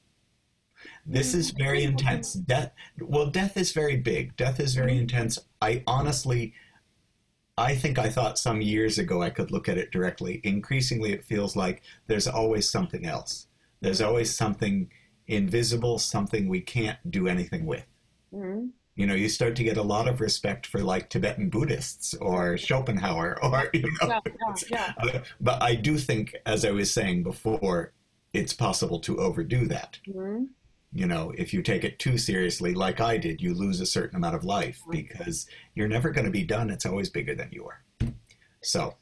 This 1.05 1.35
is 1.35 1.51
very 1.51 1.83
intense. 1.83 2.33
Death, 2.33 2.73
well, 3.01 3.27
death 3.27 3.57
is 3.57 3.73
very 3.73 3.97
big. 3.97 4.37
Death 4.37 4.61
is 4.61 4.75
very 4.75 4.97
intense. 4.97 5.39
I 5.61 5.83
honestly, 5.87 6.55
I 7.59 7.75
think 7.75 7.99
I 7.99 8.09
thought 8.09 8.39
some 8.39 8.61
years 8.61 8.99
ago 8.99 9.23
I 9.23 9.31
could 9.31 9.51
look 9.51 9.69
at 9.69 9.79
it 9.79 9.91
directly. 9.91 10.41
Increasingly, 10.45 11.13
it 11.13 11.25
feels 11.25 11.57
like 11.57 11.83
there's 12.07 12.29
always 12.29 12.71
something 12.71 13.05
else. 13.05 13.49
There's 13.81 14.01
always 14.01 14.35
something 14.35 14.91
invisible, 15.27 15.99
something 15.99 16.49
we 16.49 16.61
can't 16.61 16.99
do 17.11 17.27
anything 17.27 17.67
with. 17.67 17.87
Mm-hmm. 18.33 18.69
You 18.95 19.07
know, 19.07 19.15
you 19.15 19.29
start 19.29 19.57
to 19.57 19.65
get 19.65 19.77
a 19.77 19.83
lot 19.83 20.09
of 20.09 20.21
respect 20.21 20.67
for 20.67 20.81
like 20.81 21.11
Tibetan 21.11 21.51
Buddhists 21.51 22.15
or 22.15 22.57
Schopenhauer 22.57 23.43
or, 23.43 23.69
you 23.75 23.83
know. 24.01 24.21
Yeah, 24.31 24.61
yeah, 24.71 24.93
yeah. 25.05 25.23
But 25.41 25.63
I 25.63 25.75
do 25.75 25.99
think, 25.99 26.35
as 26.47 26.65
I 26.65 26.71
was 26.71 26.91
saying 26.93 27.23
before, 27.23 27.93
it's 28.37 28.53
possible 28.53 29.01
to 29.01 29.19
overdo 29.19 29.67
that. 29.67 29.99
Mm-hmm. 30.07 30.45
You 30.93 31.07
know, 31.07 31.33
if 31.37 31.53
you 31.53 31.63
take 31.63 31.85
it 31.85 31.99
too 31.99 32.17
seriously, 32.19 32.75
like 32.75 33.01
I 33.01 33.17
did, 33.17 33.41
you 33.41 33.55
lose 33.55 33.81
a 33.81 33.87
certain 33.87 34.17
amount 34.17 34.37
of 34.37 34.45
life 34.45 34.81
because 34.91 35.47
you're 35.75 35.89
never 35.89 36.11
going 36.11 36.25
to 36.25 36.31
be 36.31 36.45
done. 36.45 36.71
It's 36.71 36.87
always 36.87 37.11
bigger 37.11 37.35
than 37.35 37.51
you 37.51 37.67
are. 37.67 38.13
So, 38.63 38.97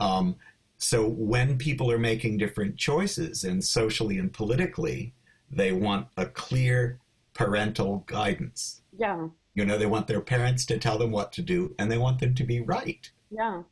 um, 0.00 0.36
so 0.78 1.06
when 1.06 1.58
people 1.58 1.90
are 1.90 1.98
making 1.98 2.38
different 2.38 2.76
choices, 2.76 3.44
and 3.44 3.62
socially 3.62 4.18
and 4.18 4.32
politically, 4.32 5.14
they 5.50 5.72
want 5.72 6.08
a 6.16 6.26
clear 6.26 6.98
parental 7.32 8.04
guidance. 8.06 8.82
Yeah. 8.96 9.28
You 9.54 9.64
know, 9.64 9.78
they 9.78 9.86
want 9.86 10.06
their 10.08 10.20
parents 10.20 10.66
to 10.66 10.78
tell 10.78 10.98
them 10.98 11.12
what 11.12 11.32
to 11.32 11.42
do, 11.42 11.74
and 11.78 11.90
they 11.90 11.98
want 11.98 12.18
them 12.20 12.34
to 12.34 12.44
be 12.44 12.60
right. 12.60 13.10
Yeah. 13.30 13.62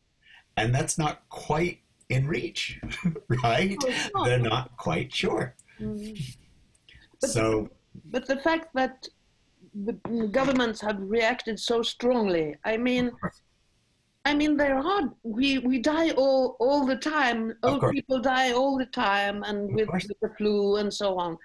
And 0.56 0.74
that's 0.74 0.96
not 0.98 1.28
quite 1.28 1.80
in 2.12 2.26
reach, 2.28 2.80
right? 3.42 3.76
Oh, 4.14 4.24
They're 4.24 4.38
not 4.38 4.76
quite 4.76 5.12
sure. 5.12 5.54
Mm. 5.80 6.36
But 7.20 7.30
so, 7.30 7.68
but 8.06 8.26
the 8.26 8.36
fact 8.36 8.68
that 8.74 9.08
the 9.74 9.94
governments 10.30 10.80
have 10.80 10.98
reacted 11.00 11.58
so 11.58 11.82
strongly, 11.82 12.56
I 12.64 12.76
mean, 12.76 13.10
I 14.24 14.34
mean, 14.34 14.56
they're 14.56 14.80
hard. 14.80 15.10
We 15.22 15.58
we 15.58 15.78
die 15.78 16.10
all 16.10 16.56
all 16.60 16.86
the 16.86 16.96
time. 16.96 17.54
Old 17.62 17.82
people 17.90 18.20
die 18.20 18.52
all 18.52 18.78
the 18.78 18.86
time, 18.86 19.42
and 19.42 19.74
with, 19.74 19.88
with, 19.92 20.20
the 20.20 20.30
flu 20.38 20.76
and 20.76 20.92
so 20.92 21.18
on. 21.18 21.38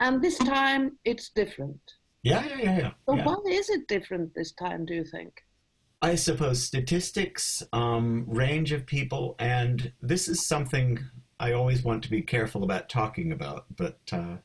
And 0.00 0.22
this 0.22 0.38
time, 0.38 0.98
it's 1.04 1.30
different. 1.30 1.80
Yeah, 2.22 2.44
yeah, 2.46 2.60
yeah. 2.62 2.78
yeah. 2.78 2.90
So 3.06 3.16
yeah. 3.16 3.24
why 3.24 3.36
is 3.46 3.68
it 3.68 3.86
different 3.88 4.34
this 4.34 4.52
time? 4.52 4.86
Do 4.86 4.94
you 4.94 5.04
think? 5.04 5.43
I 6.04 6.16
suppose 6.16 6.62
statistics, 6.62 7.62
um, 7.72 8.26
range 8.28 8.72
of 8.72 8.84
people, 8.84 9.36
and 9.38 9.90
this 10.02 10.28
is 10.28 10.46
something 10.46 10.98
I 11.40 11.52
always 11.52 11.82
want 11.82 12.02
to 12.02 12.10
be 12.10 12.20
careful 12.20 12.62
about 12.62 12.90
talking 12.90 13.32
about. 13.32 13.64
But 13.74 14.00
uh, 14.12 14.36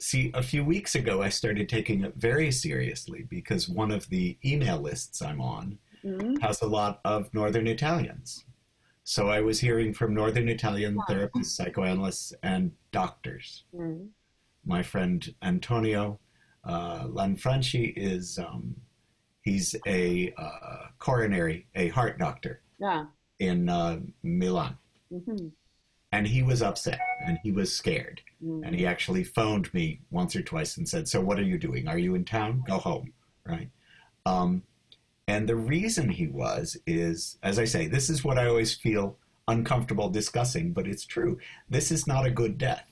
see, 0.00 0.32
a 0.34 0.42
few 0.42 0.64
weeks 0.64 0.96
ago, 0.96 1.22
I 1.22 1.28
started 1.28 1.68
taking 1.68 2.02
it 2.02 2.14
very 2.16 2.50
seriously 2.50 3.24
because 3.30 3.68
one 3.68 3.92
of 3.92 4.08
the 4.08 4.36
email 4.44 4.80
lists 4.80 5.22
I'm 5.22 5.40
on 5.40 5.78
mm-hmm. 6.04 6.34
has 6.40 6.60
a 6.60 6.66
lot 6.66 7.00
of 7.04 7.32
Northern 7.32 7.68
Italians. 7.68 8.44
So 9.04 9.28
I 9.28 9.40
was 9.40 9.60
hearing 9.60 9.94
from 9.94 10.12
Northern 10.12 10.48
Italian 10.48 10.96
wow. 10.96 11.04
therapists, 11.08 11.54
psychoanalysts, 11.54 12.32
and 12.42 12.72
doctors. 12.90 13.62
Mm-hmm. 13.72 14.06
My 14.66 14.82
friend 14.82 15.32
Antonio 15.40 16.18
uh, 16.64 17.04
Lanfranchi 17.04 17.92
is. 17.96 18.40
Um, 18.40 18.74
He's 19.48 19.74
a 19.86 20.32
uh, 20.36 20.88
coronary, 20.98 21.66
a 21.74 21.88
heart 21.88 22.18
doctor 22.18 22.60
yeah. 22.78 23.06
in 23.38 23.68
uh, 23.68 24.00
Milan. 24.22 24.76
Mm-hmm. 25.12 25.48
And 26.12 26.26
he 26.26 26.42
was 26.42 26.60
upset 26.62 27.00
and 27.26 27.38
he 27.42 27.52
was 27.52 27.74
scared. 27.74 28.20
Mm-hmm. 28.44 28.64
And 28.64 28.76
he 28.76 28.86
actually 28.86 29.24
phoned 29.24 29.72
me 29.72 30.00
once 30.10 30.36
or 30.36 30.42
twice 30.42 30.76
and 30.76 30.88
said, 30.88 31.08
So, 31.08 31.20
what 31.20 31.38
are 31.38 31.48
you 31.52 31.58
doing? 31.58 31.88
Are 31.88 31.98
you 31.98 32.14
in 32.14 32.24
town? 32.24 32.62
Go 32.66 32.78
home. 32.78 33.12
Right. 33.46 33.70
Um, 34.26 34.62
And 35.26 35.48
the 35.48 35.56
reason 35.56 36.08
he 36.08 36.26
was 36.26 36.76
is, 36.86 37.38
as 37.42 37.58
I 37.58 37.64
say, 37.64 37.86
this 37.86 38.10
is 38.10 38.24
what 38.24 38.38
I 38.38 38.46
always 38.46 38.74
feel 38.74 39.16
uncomfortable 39.46 40.10
discussing, 40.10 40.72
but 40.72 40.86
it's 40.86 41.06
true. 41.06 41.38
This 41.70 41.90
is 41.90 42.06
not 42.06 42.26
a 42.26 42.30
good 42.30 42.58
death, 42.58 42.84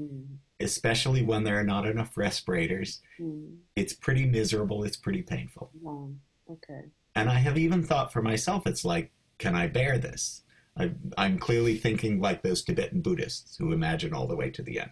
Mm. 0.00 0.38
Especially 0.64 1.22
when 1.22 1.44
there 1.44 1.58
are 1.60 1.64
not 1.64 1.86
enough 1.86 2.16
respirators. 2.16 3.00
Mm. 3.20 3.58
It's 3.76 3.92
pretty 3.92 4.26
miserable, 4.26 4.82
it's 4.82 4.96
pretty 4.96 5.22
painful. 5.22 5.70
Wow. 5.80 6.10
Okay. 6.50 6.86
And 7.14 7.28
I 7.30 7.34
have 7.34 7.58
even 7.58 7.84
thought 7.84 8.12
for 8.12 8.22
myself, 8.22 8.66
it's 8.66 8.84
like, 8.84 9.12
can 9.38 9.54
I 9.54 9.68
bear 9.68 9.98
this? 9.98 10.42
I, 10.76 10.92
I'm 11.16 11.38
clearly 11.38 11.76
thinking 11.76 12.20
like 12.20 12.42
those 12.42 12.64
Tibetan 12.64 13.02
Buddhists 13.02 13.56
who 13.56 13.72
imagine 13.72 14.12
all 14.12 14.26
the 14.26 14.36
way 14.36 14.50
to 14.50 14.62
the 14.62 14.80
end. 14.80 14.90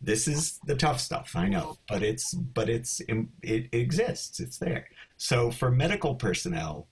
This 0.00 0.28
is 0.28 0.60
the 0.66 0.76
tough 0.76 1.00
stuff, 1.00 1.32
I 1.34 1.48
know, 1.48 1.78
but 1.88 2.04
it's 2.04 2.32
but 2.32 2.68
it's 2.68 3.00
it 3.42 3.68
exists, 3.72 4.38
it's 4.38 4.58
there. 4.58 4.86
So 5.16 5.50
for 5.50 5.72
medical 5.72 6.14
personnel, 6.14 6.86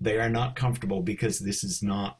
they 0.00 0.18
are 0.18 0.30
not 0.30 0.56
comfortable 0.56 1.02
because 1.02 1.40
this 1.40 1.62
is 1.62 1.82
not 1.82 2.18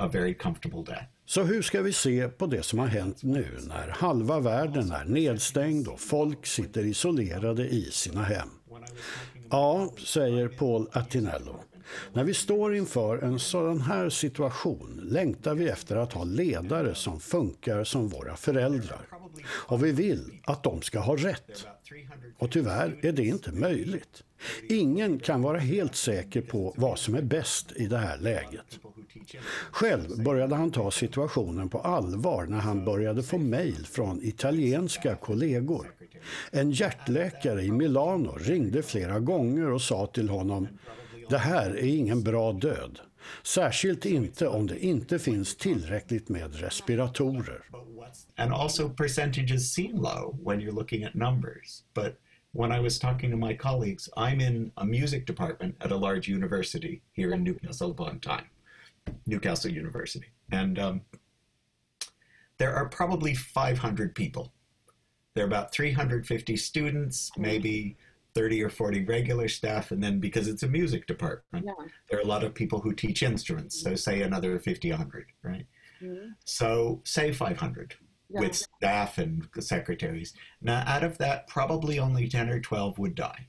a 0.00 0.08
very 0.08 0.32
comfortable 0.32 0.82
death. 0.82 1.08
Så 1.26 1.42
hur 1.42 1.62
ska 1.62 1.82
vi 1.82 1.92
se 1.92 2.28
på 2.28 2.46
det 2.46 2.62
som 2.62 2.78
har 2.78 2.86
hänt 2.86 3.22
nu 3.22 3.46
när 3.68 3.88
halva 3.88 4.40
världen 4.40 4.90
är 4.90 5.04
nedstängd 5.04 5.88
och 5.88 6.00
folk 6.00 6.46
sitter 6.46 6.84
isolerade 6.84 7.68
i 7.68 7.90
sina 7.90 8.22
hem? 8.22 8.48
Ja, 9.50 9.92
säger 9.98 10.48
Paul 10.48 10.88
Attinello. 10.92 11.60
När 12.12 12.24
vi 12.24 12.34
står 12.34 12.74
inför 12.74 13.18
en 13.18 13.38
sådan 13.38 13.80
här 13.80 14.08
situation 14.08 15.00
längtar 15.04 15.54
vi 15.54 15.68
efter 15.68 15.96
att 15.96 16.12
ha 16.12 16.24
ledare 16.24 16.94
som 16.94 17.20
funkar 17.20 17.84
som 17.84 18.08
våra 18.08 18.36
föräldrar. 18.36 19.06
Och 19.46 19.84
vi 19.84 19.92
vill 19.92 20.40
att 20.44 20.62
de 20.62 20.82
ska 20.82 20.98
ha 20.98 21.16
rätt. 21.16 21.66
Och 22.38 22.50
tyvärr 22.50 22.98
är 23.02 23.12
det 23.12 23.24
inte 23.24 23.52
möjligt. 23.52 24.22
Ingen 24.68 25.18
kan 25.18 25.42
vara 25.42 25.58
helt 25.58 25.94
säker 25.94 26.40
på 26.40 26.74
vad 26.76 26.98
som 26.98 27.14
är 27.14 27.22
bäst 27.22 27.72
i 27.76 27.86
det 27.86 27.98
här 27.98 28.18
läget. 28.18 28.78
Själv 29.70 30.24
började 30.24 30.54
han 30.54 30.70
ta 30.70 30.90
situationen 30.90 31.68
på 31.68 31.78
allvar 31.78 32.46
när 32.46 32.58
han 32.58 32.84
började 32.84 33.22
få 33.22 33.38
mejl 33.38 33.86
från 33.86 34.22
italienska 34.22 35.16
kollegor. 35.16 35.94
En 36.50 36.70
hjärtläkare 36.70 37.62
i 37.62 37.72
Milano 37.72 38.36
ringde 38.38 38.82
flera 38.82 39.20
gånger 39.20 39.70
och 39.70 39.82
sa 39.82 40.06
till 40.06 40.28
honom 40.28 40.68
det 41.28 41.38
här 41.38 41.70
är 41.70 41.96
ingen 41.96 42.22
bra 42.22 42.52
död. 42.52 43.00
Särskilt 43.42 44.04
inte 44.04 44.48
om 44.48 44.66
det 44.66 44.84
inte 44.84 45.18
finns 45.18 45.56
tillräckligt 45.56 46.28
med 46.28 46.60
respiratorer. 46.60 47.62
And 48.36 48.52
also 48.52 48.88
percentages 48.88 49.72
seem 49.72 49.96
low 49.96 50.38
when 50.44 50.60
you're 50.60 50.74
looking 50.74 51.04
at 51.04 51.14
numbers. 51.14 51.82
But 51.94 52.18
when 52.52 52.72
I 52.72 52.80
was 52.80 52.98
talking 52.98 53.30
to 53.30 53.36
my 53.36 53.56
colleagues, 53.56 54.08
I'm 54.16 54.40
in 54.40 54.72
a 54.76 54.84
music 54.84 55.26
department 55.26 55.76
at 55.80 55.92
a 55.92 55.96
large 55.96 56.28
university 56.28 57.00
here 57.12 57.34
in 57.34 57.44
Newcastle 57.44 57.90
upon 57.90 58.20
Tyne, 58.20 58.48
Newcastle 59.26 59.70
University. 59.70 60.26
And 60.50 60.78
um, 60.78 61.00
there 62.58 62.74
are 62.74 62.88
probably 62.88 63.34
500 63.34 64.14
people. 64.14 64.52
There 65.34 65.44
are 65.44 65.48
about 65.48 65.72
350 65.72 66.56
students, 66.56 67.30
maybe 67.36 67.96
30 68.34 68.62
or 68.62 68.68
40 68.68 69.04
regular 69.04 69.48
staff, 69.48 69.90
and 69.90 70.02
then 70.02 70.20
because 70.20 70.48
it's 70.48 70.62
a 70.62 70.68
music 70.68 71.06
department, 71.06 71.66
Yeah. 71.66 71.86
there 72.10 72.18
are 72.18 72.22
a 72.22 72.26
lot 72.26 72.44
of 72.44 72.54
people 72.54 72.80
who 72.80 72.92
teach 72.92 73.22
instruments. 73.22 73.80
So 73.80 73.94
say 73.94 74.22
another 74.22 74.58
50, 74.58 74.90
100, 74.90 75.26
right? 75.42 75.66
Mm. 76.02 76.34
So 76.44 77.00
say 77.04 77.32
500 77.32 77.94
Yeah. 78.28 78.40
with 78.40 78.54
staff 78.54 79.18
and 79.18 79.48
secretaries. 79.60 80.34
Now, 80.60 80.82
out 80.86 81.04
of 81.04 81.18
that, 81.18 81.46
probably 81.48 81.98
only 81.98 82.28
10 82.28 82.48
or 82.50 82.60
12 82.60 82.98
would 82.98 83.14
die, 83.14 83.46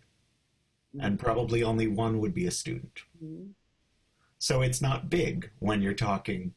and 0.99 1.19
probably 1.19 1.61
only 1.63 1.87
one 1.87 2.19
would 2.19 2.33
be 2.33 2.45
a 2.47 2.51
student. 2.51 3.01
Mm. 3.23 3.53
So 4.45 4.61
it's 4.61 4.81
not 4.81 5.09
big 5.09 5.49
when 5.59 5.81
you're 5.81 6.05
talking, 6.09 6.53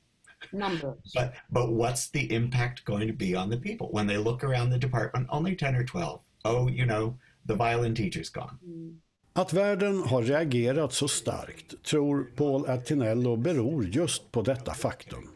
Numbers. 0.53 1.13
but 1.15 1.33
but 1.49 1.73
what's 1.73 2.11
the 2.11 2.35
impact 2.35 2.85
going 2.85 3.09
to 3.09 3.17
be 3.17 3.35
on 3.35 3.51
the 3.51 3.57
people 3.57 3.87
when 3.93 4.07
they 4.07 4.19
look 4.19 4.45
around 4.45 4.71
the 4.71 4.79
department? 4.79 5.27
Only 5.31 5.57
10 5.57 5.75
or 5.75 5.85
12. 5.85 6.21
Oh, 6.45 6.69
you 6.69 6.85
know, 6.85 7.15
the 7.47 7.55
violin 7.55 7.95
teacher's 7.95 8.29
gone. 8.29 8.59
Att 9.33 9.53
världen 9.53 10.03
har 10.03 10.23
reagerat 10.23 10.93
så 10.93 11.09
starkt 11.09 11.85
tror 11.85 12.25
Paul 12.37 12.67
Attinello 12.71 13.37
beror 13.37 13.85
just 13.85 14.33
på 14.33 14.43
detta 14.43 14.75
faktum. 14.75 15.29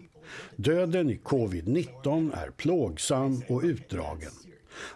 Döden 0.56 1.10
i 1.10 1.16
covid-19 1.16 2.36
är 2.36 2.50
plågsam 2.50 3.42
och 3.48 3.62
utdragen. 3.62 4.32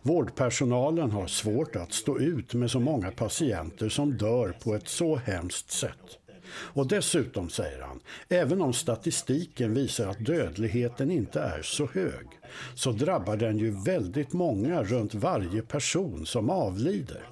Vårdpersonalen 0.03 1.11
har 1.11 1.27
svårt 1.27 1.77
att 1.77 1.93
stå 1.93 2.19
ut 2.19 2.55
med 2.55 2.71
så 2.71 2.81
många 2.81 3.11
patienter 3.11 3.89
som 3.89 4.17
dör 4.17 4.57
på 4.65 4.75
ett 4.75 4.89
så 4.89 5.17
hemskt 5.17 5.71
sätt. 5.71 6.19
Och 6.49 6.89
dessutom, 6.89 7.49
säger 7.49 7.81
han, 7.81 8.01
även 8.29 8.63
om 8.63 8.73
statistiken 8.73 9.75
visar 9.75 10.09
att 10.09 10.27
dödligheten 10.27 11.11
inte 11.11 11.41
är 11.41 11.63
så 11.63 11.87
hög, 11.87 12.27
så 12.75 12.93
drabbar 12.93 13.37
den 13.37 13.59
ju 13.59 13.71
väldigt 13.85 14.33
många 14.33 14.83
runt 14.83 15.15
varje 15.15 15.63
person 15.63 16.27
som 16.27 16.51
avlider. 16.51 17.23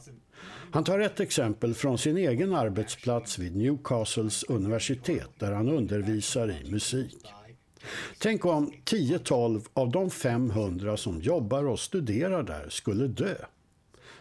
Han 0.75 0.85
tar 0.85 0.99
ett 0.99 1.21
exempel 1.21 1.75
från 1.75 1.99
sin 1.99 2.17
egen 2.17 2.55
arbetsplats 2.55 3.39
vid 3.39 3.57
Newcastles 3.57 4.43
universitet 4.43 5.31
där 5.39 5.53
han 5.53 5.69
undervisar 5.69 6.51
i 6.51 6.71
musik. 6.71 7.27
Tänk 8.19 8.45
om 8.45 8.73
10-12 8.85 9.67
av 9.75 9.91
de 9.91 10.11
500 10.11 10.97
som 10.97 11.21
jobbar 11.21 11.65
och 11.65 11.81
studerar 11.81 12.43
där 12.43 12.69
skulle 12.69 13.07
dö. 13.07 13.35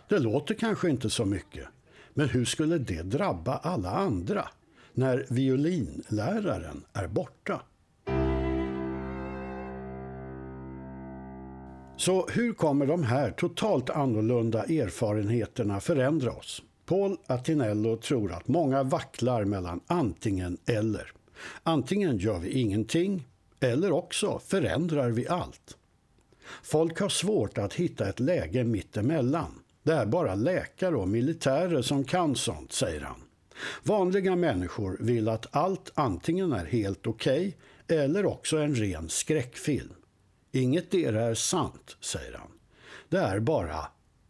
Det 0.09 0.19
låter 0.19 0.53
kanske 0.53 0.89
inte 0.89 1.09
så 1.09 1.25
mycket, 1.25 1.65
men 2.13 2.29
hur 2.29 2.45
skulle 2.45 2.77
det 2.77 3.03
drabba 3.03 3.57
alla 3.57 3.89
andra 3.89 4.47
när 4.93 5.25
violinläraren 5.29 6.85
är 6.93 7.07
borta? 7.07 7.61
Så 11.97 12.27
hur 12.27 12.53
kommer 12.53 12.85
de 12.85 13.03
här 13.03 13.31
totalt 13.31 13.89
annorlunda 13.89 14.63
erfarenheterna 14.63 15.79
förändra 15.79 16.31
oss? 16.31 16.63
Paul 16.85 17.17
Attinello 17.27 17.97
tror 17.97 18.31
att 18.31 18.47
många 18.47 18.83
vacklar 18.83 19.45
mellan 19.45 19.79
antingen 19.87 20.57
eller. 20.65 21.11
Antingen 21.63 22.17
gör 22.17 22.39
vi 22.39 22.49
ingenting 22.49 23.27
eller 23.59 23.91
också 23.91 24.39
förändrar 24.39 25.09
vi 25.09 25.27
allt. 25.27 25.77
Folk 26.63 26.99
har 26.99 27.09
svårt 27.09 27.57
att 27.57 27.73
hitta 27.73 28.09
ett 28.09 28.19
läge 28.19 28.63
mittemellan. 28.63 29.59
Det 29.83 29.93
är 29.93 30.05
bara 30.05 30.35
läkare 30.35 30.95
och 30.95 31.07
militärer 31.07 31.81
som 31.81 32.03
kan 32.03 32.35
sånt, 32.35 32.73
säger 32.73 33.01
han. 33.01 33.19
Vanliga 33.83 34.35
människor 34.35 34.97
vill 34.99 35.29
att 35.29 35.55
allt 35.55 35.91
antingen 35.95 36.53
är 36.53 36.65
helt 36.65 37.07
okej 37.07 37.57
eller 37.87 38.25
också 38.25 38.57
en 38.57 38.75
ren 38.75 39.09
skräckfilm. 39.09 39.93
Inget 40.51 40.91
där 40.91 41.13
är 41.13 41.33
sant, 41.33 41.97
säger 41.99 42.33
han. 42.37 42.51
Det 43.09 43.17
är 43.17 43.39
bara 43.39 43.87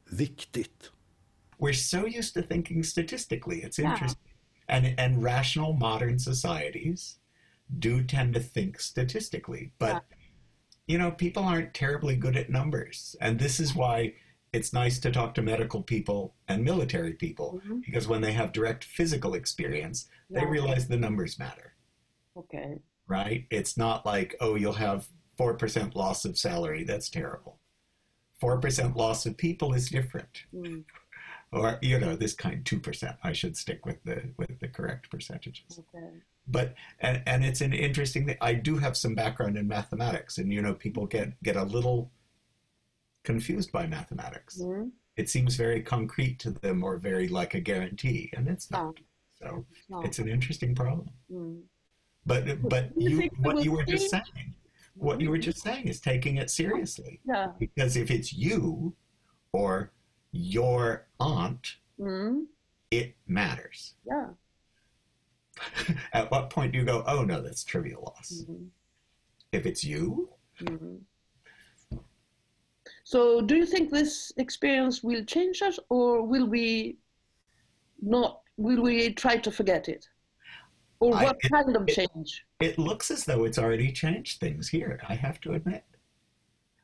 viktigt. 0.09 0.91
We're 1.57 1.73
so 1.73 2.07
used 2.07 2.33
to 2.33 2.41
thinking 2.49 2.83
statistically. 2.83 3.61
It's 3.61 3.79
Yeah. 3.79 3.91
interesting. 3.93 4.31
And 4.67 4.99
and 4.99 5.23
rational 5.25 5.73
modern 5.73 6.19
societies 6.19 7.17
do 7.67 8.03
tend 8.07 8.33
to 8.35 8.41
think 8.53 8.79
statistically. 8.79 9.71
But 9.77 9.89
Yeah. 9.89 9.99
you 10.87 10.97
know, 10.97 11.11
people 11.11 11.43
aren't 11.43 11.73
terribly 11.73 12.15
good 12.15 12.37
at 12.37 12.49
numbers. 12.49 13.15
And 13.21 13.39
this 13.39 13.59
is 13.59 13.75
why 13.75 14.13
it's 14.53 14.71
nice 14.71 14.99
to 14.99 15.11
talk 15.11 15.33
to 15.35 15.41
medical 15.41 15.81
people 15.81 16.35
and 16.47 16.63
military 16.63 17.13
people 17.13 17.59
because 17.85 18.07
when 18.07 18.21
they 18.21 18.31
have 18.33 18.51
direct 18.51 18.83
physical 18.83 19.33
experience, 19.33 20.07
they 20.29 20.45
realize 20.45 20.87
the 20.87 20.97
numbers 20.97 21.39
matter, 21.39 21.73
Okay. 22.37 22.77
right? 23.07 23.45
It's 23.49 23.77
not 23.77 24.05
like, 24.05 24.35
oh, 24.39 24.55
you'll 24.55 24.73
have 24.73 25.07
4% 25.39 25.95
loss 25.95 26.23
of 26.25 26.37
salary. 26.37 26.83
That's 26.83 27.09
terrible. 27.09 27.57
4% 28.41 28.95
loss 28.95 29.25
of 29.25 29.37
people 29.37 29.73
is 29.73 29.89
different 29.89 30.43
Mm. 30.53 30.83
or 31.51 31.77
you 31.81 31.99
know 31.99 32.15
this 32.15 32.33
kind 32.33 32.65
two 32.65 32.79
percent. 32.79 33.15
I 33.23 33.31
should 33.31 33.55
stick 33.55 33.85
with 33.85 34.03
the 34.03 34.31
with 34.37 34.59
the 34.59 34.67
correct 34.67 35.09
percentages. 35.09 35.79
Okay. 35.79 36.07
But 36.47 36.73
and 36.99 37.21
and 37.25 37.45
it's 37.45 37.61
an 37.61 37.73
interesting 37.73 38.25
thing. 38.25 38.37
I 38.41 38.53
do 38.55 38.77
have 38.77 38.97
some 38.97 39.15
background 39.15 39.57
in 39.57 39.67
mathematics, 39.67 40.39
and 40.39 40.51
you 40.51 40.61
know 40.61 40.73
people 40.73 41.05
get 41.05 41.41
get 41.43 41.55
a 41.55 41.63
little 41.63 42.11
confused 43.23 43.71
by 43.71 43.87
mathematics. 43.87 44.59
Mm. 44.59 44.91
It 45.15 45.29
seems 45.29 45.55
very 45.55 45.81
concrete 45.81 46.39
to 46.39 46.51
them 46.51 46.83
or 46.83 46.97
very 46.97 47.27
like 47.27 47.53
a 47.53 47.59
guarantee, 47.59 48.31
and 48.35 48.47
it's 48.47 48.69
not. 48.71 48.95
So 49.39 49.65
it's 50.03 50.19
an 50.19 50.27
interesting 50.29 50.73
problem. 50.75 51.09
Mm. 51.31 51.61
But 52.25 52.61
but 52.69 52.91
you 52.97 53.29
what 53.39 53.63
you 53.63 53.71
were 53.71 53.83
just 53.83 54.09
saying, 54.09 54.55
what 54.95 55.19
you 55.21 55.29
were 55.29 55.37
just 55.37 55.59
saying 55.61 55.87
is 55.87 55.99
taking 55.99 56.37
it 56.37 56.49
seriously 56.49 57.19
Yeah. 57.25 57.51
because 57.59 57.97
if 57.97 58.09
it's 58.09 58.31
you 58.33 58.95
or 59.51 59.91
your 60.31 61.07
aunt, 61.19 61.77
Mm. 61.99 62.45
it 62.89 63.15
matters. 63.27 63.93
Yeah. 64.05 64.29
At 66.13 66.31
what 66.31 66.49
point 66.49 66.71
do 66.71 66.79
you 66.79 66.85
go, 66.85 67.03
oh 67.05 67.23
no, 67.23 67.41
that's 67.41 67.63
trivial 67.63 68.01
loss? 68.03 68.43
Mhm. 68.49 68.69
If 69.51 69.65
it's 69.67 69.83
you, 69.83 70.29
Mhm. 70.59 71.01
So, 73.13 73.41
do 73.41 73.55
you 73.55 73.67
think 73.67 73.91
this 73.91 74.33
experience 74.37 75.03
will 75.03 75.23
change 75.23 75.61
us, 75.61 75.77
or 75.89 76.23
will 76.23 76.47
we 76.47 76.97
not 78.01 78.41
will 78.57 78.81
we 78.81 79.13
try 79.13 79.35
to 79.37 79.51
forget 79.51 79.87
it? 79.87 80.09
Or 80.99 81.15
I- 81.15 81.23
what 81.25 81.37
it- 81.43 81.51
kind 81.51 81.75
of 81.75 81.87
change? 81.87 82.43
It 82.59 82.79
looks 82.79 83.11
as 83.11 83.23
though 83.25 83.43
it's 83.43 83.59
already 83.59 83.91
changed 83.91 84.39
things 84.39 84.67
here, 84.67 84.99
I 85.07 85.13
have 85.13 85.39
to 85.41 85.53
admit. 85.53 85.83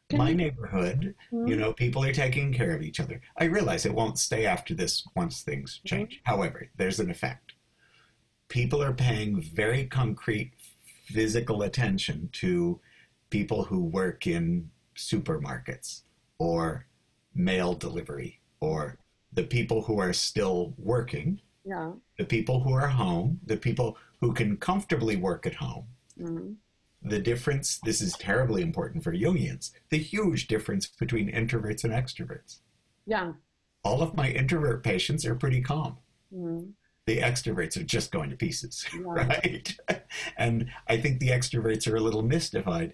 Can 0.10 0.20
My 0.20 0.30
you- 0.30 0.36
neighborhood, 0.36 1.15
hmm? 1.32 1.48
you 1.48 1.56
know, 1.56 1.74
people 1.74 2.04
are 2.04 2.13
taking 2.13 2.54
care 2.54 2.76
of 2.76 2.84
each 2.84 3.00
other. 3.00 3.20
I 3.36 3.46
realize 3.46 3.88
it 3.88 3.96
won't 3.96 4.20
stay 4.20 4.46
after 4.46 4.76
this 4.76 5.04
once 5.15 5.42
things 5.42 5.80
hmm? 5.82 5.88
change. 5.88 6.22
However, 6.26 6.70
there's 6.78 7.00
an 7.00 7.10
effect. 7.10 7.54
People 8.50 8.84
are 8.84 8.94
paying 8.94 9.42
very 9.42 9.88
concrete 9.88 10.52
physical 11.06 11.63
attention 11.63 12.30
to 12.34 12.80
people 13.32 13.63
who 13.63 13.80
work 13.84 14.28
in 14.28 14.70
supermarkets 14.96 16.04
or 16.49 16.86
mail 17.36 17.73
delivery 17.75 18.39
or 18.62 18.97
the 19.34 19.43
people 19.43 19.84
who 19.84 19.99
are 19.99 20.13
still 20.13 20.73
working, 20.78 21.39
Yeah. 21.63 21.91
the 22.17 22.25
people 22.25 22.62
who 22.62 22.73
are 22.73 22.88
home, 22.88 23.39
the 23.45 23.58
people 23.58 23.97
who 24.21 24.34
can 24.34 24.58
comfortably 24.58 25.15
work 25.15 25.45
at 25.45 25.56
home 25.56 25.86
Mhm. 26.17 26.56
the 27.02 27.19
difference 27.19 27.78
this 27.86 28.02
is 28.02 28.12
terribly 28.17 28.62
important 28.62 29.02
for 29.06 29.13
jungians 29.13 29.71
the 29.89 29.97
huge 29.97 30.47
difference 30.47 30.86
between 30.88 31.32
introverts 31.32 31.86
and 31.86 31.93
extroverts 31.93 32.60
Yeah. 33.06 33.34
all 33.86 34.02
of 34.02 34.15
my 34.15 34.30
introvert 34.30 34.84
patients 34.84 35.25
are 35.25 35.36
pretty 35.36 35.62
calm 35.62 35.97
Mhm. 36.34 36.73
the 37.06 37.19
extroverts 37.19 37.78
are 37.78 37.84
just 37.86 38.12
going 38.12 38.30
to 38.32 38.36
pieces 38.36 38.86
Yeah. 38.93 38.99
right 39.06 39.78
and 40.38 40.69
i 40.88 40.97
think 40.99 41.19
the 41.21 41.30
extroverts 41.30 41.89
are 41.89 41.95
a 41.95 42.02
little 42.02 42.23
mystified 42.23 42.93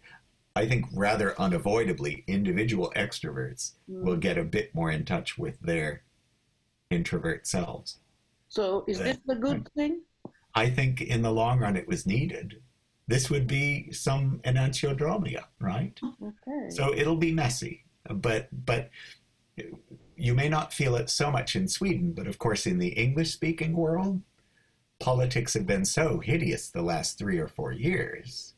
i 0.56 0.65
think 0.65 0.86
rather 0.94 1.39
unavoidably 1.39 2.24
individual 2.28 2.91
extroverts 2.96 3.74
mm. 3.89 4.02
will 4.04 4.18
get 4.18 4.38
a 4.38 4.44
bit 4.44 4.74
more 4.74 4.91
in 4.91 5.06
touch 5.06 5.38
with 5.38 5.60
their 5.62 6.04
introvert 6.89 7.48
selves 7.48 8.00
So 8.50 8.86
is 8.88 9.00
this 9.00 9.18
a 9.30 9.36
good 9.36 9.70
thing? 9.76 10.02
i 10.54 10.70
think 10.70 11.02
in 11.02 11.22
the 11.22 11.32
long 11.32 11.60
run 11.60 11.76
it 11.76 11.88
was 11.88 12.06
needed 12.06 12.62
this 13.08 13.30
would 13.30 13.46
be 13.48 13.91
some 13.91 14.39
enantiodromia 14.46 15.46
right 15.60 16.00
Okay. 16.48 16.70
So 16.70 16.94
it'll 16.94 17.15
be 17.18 17.32
messy, 17.32 17.86
but 18.10 18.48
but 18.65 18.89
you 20.18 20.34
may 20.34 20.50
not 20.50 20.74
feel 20.74 20.96
it 20.96 21.10
so 21.10 21.32
much 21.32 21.56
in 21.56 21.68
Sweden, 21.68 22.13
but 22.13 22.28
of 22.28 22.38
course 22.38 22.65
in 22.65 22.78
the 22.78 22.89
English-speaking 22.89 23.76
world, 23.76 24.22
politics 25.00 25.54
have 25.54 25.65
been 25.68 25.86
so 25.86 26.20
hideous 26.20 26.70
the 26.70 26.82
last 26.82 27.18
three 27.18 27.38
or 27.38 27.48
four 27.48 27.72
years, 27.72 28.55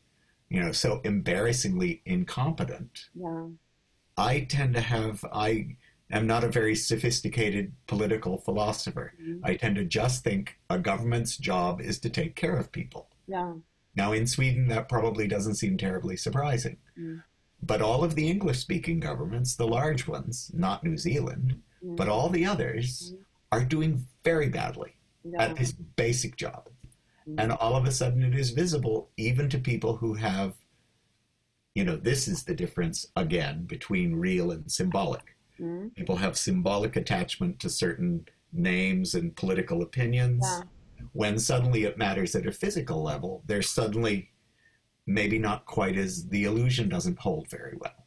you 0.48 0.60
know, 0.60 0.72
so 0.72 1.00
embarrassingly 1.04 2.02
incompetent. 2.04 3.08
yeah. 3.14 3.46
I 4.16 4.40
tend 4.40 4.74
to 4.74 4.80
have 4.80 5.24
I 5.32 5.76
am 6.10 6.26
not 6.26 6.42
a 6.42 6.48
very 6.48 6.74
sophisticated 6.74 7.72
political 7.86 8.38
philosopher. 8.38 9.14
Mm-hmm. 9.20 9.44
I 9.44 9.54
tend 9.54 9.76
to 9.76 9.84
just 9.84 10.24
think 10.24 10.58
a 10.68 10.78
government's 10.78 11.36
job 11.36 11.80
is 11.80 12.00
to 12.00 12.10
take 12.10 12.34
care 12.34 12.56
of 12.56 12.72
people. 12.72 13.08
Yeah. 13.28 13.52
Now, 13.94 14.12
in 14.12 14.26
Sweden, 14.26 14.68
that 14.68 14.88
probably 14.88 15.28
doesn't 15.28 15.56
seem 15.56 15.76
terribly 15.76 16.16
surprising. 16.16 16.78
Mm. 16.98 17.22
But 17.62 17.82
all 17.82 18.04
of 18.04 18.14
the 18.14 18.28
English 18.28 18.58
speaking 18.58 19.00
governments, 19.00 19.56
the 19.56 19.66
large 19.66 20.06
ones, 20.06 20.50
not 20.54 20.84
New 20.84 20.96
Zealand, 20.96 21.60
mm. 21.84 21.96
but 21.96 22.08
all 22.08 22.28
the 22.28 22.46
others, 22.46 23.12
mm-hmm. 23.12 23.22
are 23.52 23.64
doing 23.64 24.06
very 24.24 24.48
badly 24.48 24.94
Yeah. 25.24 25.42
at 25.42 25.56
this 25.56 25.72
basic 25.72 26.36
job. 26.36 26.68
And 27.36 27.52
all 27.52 27.76
of 27.76 27.84
a 27.84 27.92
sudden, 27.92 28.22
it 28.22 28.34
is 28.34 28.50
visible 28.50 29.10
even 29.16 29.48
to 29.50 29.58
people 29.58 29.96
who 29.96 30.14
have, 30.14 30.54
you 31.74 31.84
know, 31.84 31.96
this 31.96 32.28
is 32.28 32.44
the 32.44 32.54
difference 32.54 33.06
again 33.16 33.64
between 33.66 34.16
real 34.16 34.50
and 34.50 34.70
symbolic. 34.70 35.36
Mm. 35.60 35.94
People 35.94 36.16
have 36.16 36.36
symbolic 36.38 36.96
attachment 36.96 37.58
to 37.60 37.68
certain 37.68 38.24
names 38.52 39.14
and 39.14 39.34
political 39.36 39.82
opinions 39.82 40.44
Yeah. 40.44 40.62
when 41.12 41.38
suddenly 41.38 41.84
it 41.84 41.98
matters 41.98 42.34
at 42.34 42.46
a 42.46 42.52
physical 42.52 43.02
level, 43.02 43.42
they're 43.46 43.62
suddenly 43.62 44.30
maybe 45.06 45.38
not 45.38 45.64
quite 45.66 45.96
as 45.96 46.28
the 46.28 46.44
illusion 46.44 46.88
doesn't 46.88 47.18
hold 47.18 47.50
very 47.50 47.76
well. 47.80 48.04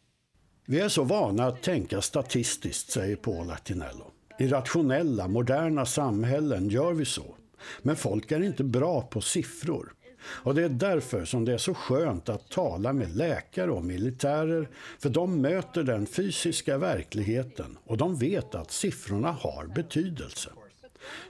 Vi 0.67 0.79
är 0.79 0.89
så 0.89 1.03
vana 1.03 1.45
att 1.47 1.61
tänka 1.61 2.01
statistiskt, 2.01 2.91
säger 2.91 3.15
Paul 3.15 3.51
Attinello. 3.51 4.11
I 4.39 4.47
rationella, 4.47 5.27
moderna 5.27 5.85
samhällen 5.85 6.69
gör 6.69 6.93
vi 6.93 7.05
så. 7.05 7.35
Men 7.81 7.95
folk 7.95 8.31
är 8.31 8.43
inte 8.43 8.63
bra 8.63 9.01
på 9.01 9.21
siffror. 9.21 9.93
Och 10.23 10.55
det 10.55 10.63
är 10.63 10.69
därför 10.69 11.25
som 11.25 11.45
det 11.45 11.53
är 11.53 11.57
så 11.57 11.73
skönt 11.73 12.29
att 12.29 12.49
tala 12.49 12.93
med 12.93 13.15
läkare 13.15 13.71
och 13.71 13.85
militärer, 13.85 14.69
för 14.99 15.09
de 15.09 15.41
möter 15.41 15.83
den 15.83 16.05
fysiska 16.05 16.77
verkligheten 16.77 17.77
och 17.83 17.97
de 17.97 18.15
vet 18.15 18.55
att 18.55 18.71
siffrorna 18.71 19.31
har 19.31 19.67
betydelse. 19.75 20.49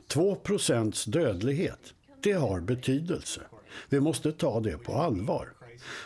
2 0.08 0.36
procents 0.36 1.06
dödlighet, 1.06 1.94
det 2.24 2.34
har 2.34 2.60
betydelse. 2.60 3.42
Vi 3.90 4.00
måste 4.00 4.32
ta 4.32 4.60
det 4.60 4.78
på 4.78 4.94
allvar. 4.94 5.50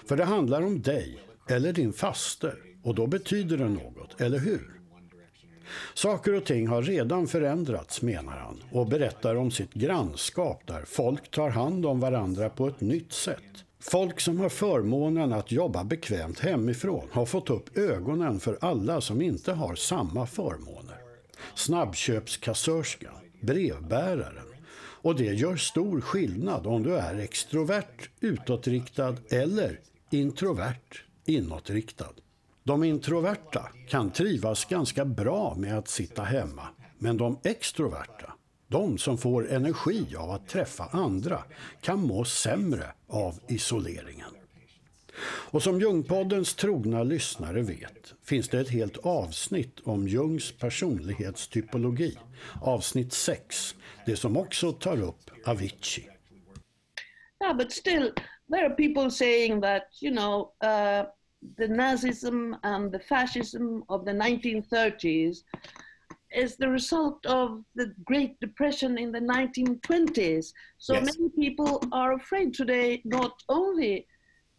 För 0.08 0.18
det 0.18 0.24
handlar 0.24 0.62
om 0.62 0.82
dig 0.82 1.20
eller 1.50 1.74
din 1.74 1.94
faster 1.94 2.56
och 2.84 2.96
då 2.96 3.08
betyder 3.08 3.58
det 3.58 3.70
något, 3.70 4.22
eller 4.22 4.40
hur? 4.40 4.75
Saker 5.94 6.34
och 6.34 6.46
ting 6.46 6.68
har 6.68 6.82
redan 6.82 7.28
förändrats, 7.28 8.02
menar 8.02 8.38
han, 8.38 8.64
och 8.72 8.88
berättar 8.88 9.36
om 9.36 9.52
sitt 9.52 9.74
grannskap 9.74 10.62
där 10.66 10.84
folk 10.86 11.32
tar 11.32 11.50
hand 11.50 11.86
om 11.86 12.00
varandra 12.00 12.50
på 12.50 12.68
ett 12.68 12.82
nytt 12.82 13.14
sätt. 13.14 13.42
Folk 13.80 14.20
som 14.20 14.40
har 14.40 14.50
förmånen 14.50 15.34
att 15.34 15.52
jobba 15.52 15.84
bekvämt 15.84 16.40
hemifrån 16.40 17.08
har 17.12 17.26
fått 17.26 17.50
upp 17.50 17.78
ögonen 17.78 18.40
för 18.40 18.58
alla 18.62 19.02
som 19.02 19.22
inte 19.22 19.54
har 19.54 19.76
samma 19.76 20.28
förmåner. 20.28 20.98
Snabbköpskassörskan, 21.56 23.14
brevbäraren. 23.42 24.46
Och 24.78 25.16
det 25.16 25.34
gör 25.34 25.56
stor 25.56 26.02
skillnad 26.02 26.68
om 26.68 26.84
du 26.84 26.96
är 26.96 27.20
extrovert, 27.20 28.10
utåtriktad 28.20 29.16
eller 29.30 29.80
introvert, 30.10 31.04
inåtriktad. 31.26 32.14
De 32.68 32.84
introverta 32.84 33.70
kan 33.88 34.12
trivas 34.12 34.66
ganska 34.66 35.06
bra 35.06 35.56
med 35.58 35.78
att 35.78 35.88
sitta 35.88 36.24
hemma, 36.24 36.68
men 36.98 37.18
de 37.18 37.40
extroverta, 37.44 38.34
de 38.68 38.98
som 38.98 39.18
får 39.18 39.52
energi 39.52 40.16
av 40.16 40.32
att 40.32 40.48
träffa 40.48 40.84
andra, 40.92 41.44
kan 41.82 42.00
må 42.00 42.26
sämre 42.26 42.86
av 43.08 43.40
isoleringen. 43.48 44.30
Och 45.26 45.64
som 45.64 45.82
Jungpoddens 45.82 46.56
trogna 46.56 47.04
lyssnare 47.04 47.62
vet 47.62 48.14
finns 48.24 48.50
det 48.50 48.60
ett 48.60 48.70
helt 48.70 48.98
avsnitt 48.98 49.80
om 49.84 50.08
Jungs 50.08 50.52
personlighetstypologi, 50.52 52.18
avsnitt 52.62 53.14
6, 53.14 53.76
det 54.06 54.16
som 54.16 54.38
också 54.38 54.72
tar 54.72 55.02
upp 55.02 55.32
Avicii. 55.46 56.10
Yeah, 57.44 57.58
but 57.58 57.72
still, 57.72 58.12
there 58.52 58.66
are 58.66 58.76
people 58.76 59.12
saying 59.12 59.62
that, 59.62 59.84
you 60.02 60.16
know, 60.16 60.54
uh, 60.64 61.06
the 61.58 61.68
Nazism 61.68 62.58
and 62.64 62.92
the 62.92 63.00
fascism 63.00 63.84
of 63.90 64.06
the 64.06 64.12
1930s 64.12 65.44
is 66.32 66.58
the 66.58 66.70
result 66.70 67.26
of 67.26 67.64
the 67.76 67.94
Great 68.04 68.40
Depression 68.40 68.98
in 68.98 69.12
the 69.12 69.20
1920s. 69.22 70.54
So 70.78 70.94
Yes. 70.96 71.18
many 71.18 71.30
people 71.30 71.82
are 71.92 72.14
afraid 72.14 72.54
today 72.54 73.02
not 73.06 73.34
only 73.48 74.08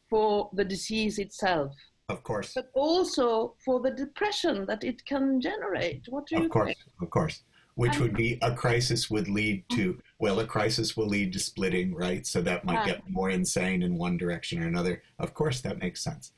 for 0.09 0.51
the 0.55 0.65
disease 0.65 1.19
itself, 1.19 1.75
Of 2.09 2.23
course. 2.23 2.55
but 2.55 2.71
also 2.75 3.57
for 3.65 3.81
the 3.81 3.91
depression 3.91 4.65
that 4.67 4.85
it 4.85 5.05
can 5.05 5.41
generate. 5.41 6.07
What 6.09 6.27
do 6.27 6.37
you 6.37 6.45
Of 6.45 6.51
course. 6.51 6.67
think? 6.67 6.79
Of 7.03 7.11
course. 7.11 7.43
Which 7.75 7.99
would 7.99 8.15
be 8.15 8.39
a 8.41 8.55
crisis 8.55 9.11
would 9.11 9.29
lead 9.29 9.69
to, 9.71 10.01
well, 10.19 10.41
a 10.41 10.47
crisis 10.47 10.97
will 10.97 11.09
lead 11.09 11.35
to 11.35 11.39
splitting, 11.39 11.95
right? 11.95 12.27
So 12.27 12.41
that 12.41 12.65
might 12.65 12.87
get 12.87 13.03
more 13.11 13.29
insane 13.29 13.83
in 13.83 13.99
one 13.99 14.17
direction 14.17 14.63
or 14.63 14.67
another. 14.67 15.03
Of 15.19 15.35
course, 15.35 15.61
that 15.61 15.79
makes 15.79 16.03
sense. 16.03 16.33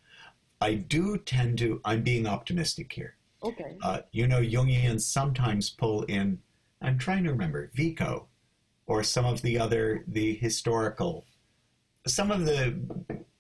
I 0.61 0.75
do 0.75 1.19
tend 1.19 1.59
to, 1.59 1.81
I'm 1.85 2.03
being 2.03 2.27
optimistic 2.27 2.93
here. 2.93 3.17
Okay. 3.43 3.77
Uh, 3.83 4.01
you 4.11 4.27
know, 4.27 4.41
Jungians 4.41 5.03
sometimes 5.03 5.71
pull 5.71 6.03
in, 6.05 6.41
I'm 6.83 6.99
trying 6.99 7.25
to 7.25 7.31
remember, 7.31 7.71
Vico 7.75 8.27
or 8.87 9.03
some 9.03 9.25
of 9.25 9.43
the 9.43 9.59
other, 9.59 10.05
the 10.09 10.35
historical, 10.37 11.25
some 12.07 12.31
of 12.31 12.45
the 12.45 12.81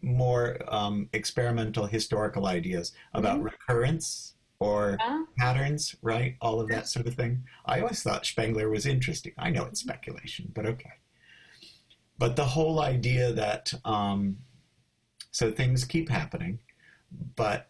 more 0.02 0.58
um, 0.68 1.08
experimental 1.12 1.86
historical 1.86 2.46
ideas 2.46 2.92
about 3.14 3.42
recurrence 3.42 4.34
or 4.60 4.96
Yeah. 5.00 5.24
patterns, 5.38 5.94
right? 6.02 6.36
All 6.40 6.60
of 6.60 6.68
that 6.68 6.88
sort 6.88 7.06
of 7.06 7.14
thing. 7.14 7.44
I 7.64 7.80
always 7.80 8.02
thought 8.02 8.26
Spengler 8.26 8.68
was 8.68 8.86
interesting. 8.86 9.32
I 9.38 9.50
know 9.50 9.64
it's 9.64 9.80
speculation, 9.80 10.52
but 10.54 10.66
okay. 10.66 10.92
But 12.18 12.36
the 12.36 12.44
whole 12.44 12.80
idea 12.80 13.32
that, 13.32 13.72
um, 13.84 14.38
so 15.30 15.50
things 15.52 15.84
keep 15.84 16.08
happening, 16.08 16.58
but 17.36 17.68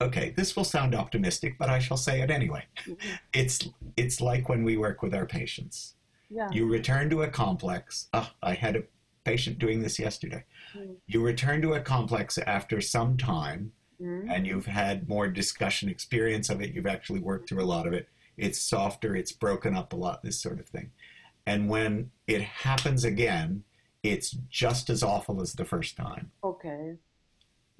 okay, 0.00 0.30
this 0.36 0.54
will 0.56 0.64
sound 0.64 0.94
optimistic, 0.94 1.56
but 1.58 1.68
I 1.70 1.78
shall 1.78 1.96
say 1.96 2.20
it 2.20 2.30
anyway. 2.30 2.64
It's 3.32 3.68
it's 3.96 4.20
like 4.20 4.48
when 4.48 4.64
we 4.64 4.76
work 4.76 5.02
with 5.02 5.14
our 5.14 5.26
patients. 5.26 5.94
Yeah. 6.28 6.48
You 6.50 6.66
return 6.66 7.08
to 7.10 7.22
a 7.22 7.28
complex. 7.28 8.08
Ah, 8.12 8.34
I 8.42 8.54
had 8.54 8.76
a 8.76 8.82
patient 9.24 9.58
doing 9.58 9.80
this 9.82 9.98
yesterday. 9.98 10.44
You 11.06 11.22
return 11.24 11.62
to 11.62 11.74
a 11.74 11.80
complex 11.80 12.38
after 12.38 12.80
some 12.80 13.16
time, 13.16 13.72
Mm. 14.00 14.30
and 14.30 14.46
you've 14.46 14.66
had 14.66 15.08
more 15.08 15.26
discussion 15.26 15.88
experience 15.88 16.50
of 16.50 16.60
it. 16.60 16.74
You've 16.74 16.86
actually 16.86 17.20
worked 17.20 17.48
through 17.48 17.62
a 17.62 17.64
lot 17.64 17.86
of 17.86 17.94
it. 17.94 18.10
It's 18.36 18.60
softer. 18.60 19.16
It's 19.16 19.32
broken 19.32 19.74
up 19.74 19.94
a 19.94 19.96
lot. 19.96 20.22
This 20.22 20.38
sort 20.38 20.60
of 20.60 20.66
thing. 20.68 20.90
And 21.46 21.70
when 21.70 22.10
it 22.26 22.42
happens 22.42 23.04
again, 23.06 23.64
it's 24.02 24.32
just 24.50 24.90
as 24.90 25.02
awful 25.02 25.40
as 25.40 25.54
the 25.54 25.64
first 25.64 25.96
time. 25.96 26.30
Okay. 26.44 26.96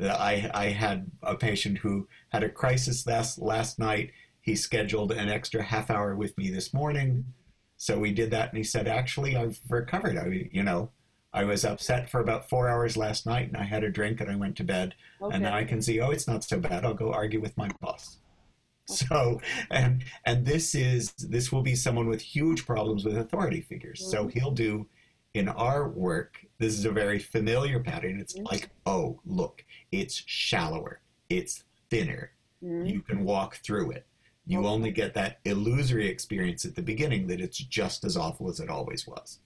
I, 0.01 0.51
I 0.53 0.67
had 0.67 1.11
a 1.23 1.35
patient 1.37 1.79
who 1.79 2.09
had 2.31 2.43
a 2.43 2.49
crisis 2.49 3.07
last, 3.07 3.39
last 3.39 3.79
night. 3.79 4.13
He 4.41 4.55
scheduled 4.55 5.13
an 5.13 5.29
extra 5.29 5.63
half 5.63 5.91
hour 5.91 6.15
with 6.15 6.37
me 6.37 6.51
this 6.51 6.73
morning. 6.75 7.25
So 7.79 7.99
we 7.99 8.13
did 8.13 8.31
that, 8.31 8.49
and 8.51 8.57
he 8.57 8.65
said, 8.65 8.89
Actually, 8.89 9.37
I've 9.37 9.61
recovered. 9.69 10.17
I, 10.17 10.49
you 10.53 10.63
know, 10.63 10.91
I 11.33 11.45
was 11.45 11.65
upset 11.65 12.09
for 12.11 12.21
about 12.21 12.49
four 12.49 12.69
hours 12.69 12.97
last 12.97 13.27
night, 13.27 13.49
and 13.49 13.57
I 13.57 13.65
had 13.65 13.85
a 13.85 13.91
drink, 13.91 14.21
and 14.21 14.31
I 14.31 14.37
went 14.37 14.57
to 14.57 14.65
bed. 14.65 14.95
Okay. 15.21 15.35
And 15.35 15.43
now 15.45 15.55
I 15.55 15.65
can 15.65 15.83
see, 15.83 16.01
oh, 16.01 16.11
it's 16.11 16.27
not 16.29 16.45
so 16.45 16.59
bad. 16.59 16.85
I'll 16.85 16.95
go 16.95 17.13
argue 17.13 17.41
with 17.41 17.57
my 17.57 17.69
boss. 17.81 18.19
So, 18.89 19.41
and 19.71 20.05
and 20.25 20.47
this 20.47 20.75
is 20.75 21.13
this 21.19 21.51
will 21.53 21.63
be 21.63 21.75
someone 21.75 22.09
with 22.09 22.21
huge 22.23 22.67
problems 22.67 23.05
with 23.05 23.17
authority 23.19 23.61
figures. 23.61 24.05
So 24.05 24.27
Mhm. 24.27 24.31
he'll 24.31 24.53
do 24.53 24.89
in 25.35 25.49
our 25.49 25.89
work. 25.89 26.47
This 26.59 26.79
is 26.79 26.85
a 26.85 26.93
very 26.93 27.19
familiar 27.19 27.81
pattern. 27.81 28.21
It's 28.21 28.37
Mhm. 28.37 28.45
like, 28.51 28.71
oh, 28.87 29.21
look, 29.27 29.65
it's 29.93 30.23
shallower, 30.27 31.01
it's 31.29 31.65
thinner. 31.91 32.33
Mm. 32.63 32.89
You 32.91 33.01
can 33.03 33.25
walk 33.25 33.57
through 33.57 33.93
it. 33.93 34.07
You 34.47 34.61
Okay. 34.61 34.69
only 34.69 34.91
get 34.93 35.15
that 35.15 35.41
illusory 35.45 36.09
experience 36.09 36.65
at 36.65 36.75
the 36.75 36.83
beginning 36.83 37.27
that 37.29 37.41
it's 37.41 37.59
just 37.59 38.05
as 38.05 38.17
awful 38.17 38.49
as 38.49 38.61
it 38.61 38.71
always 38.71 39.07
was. 39.07 39.41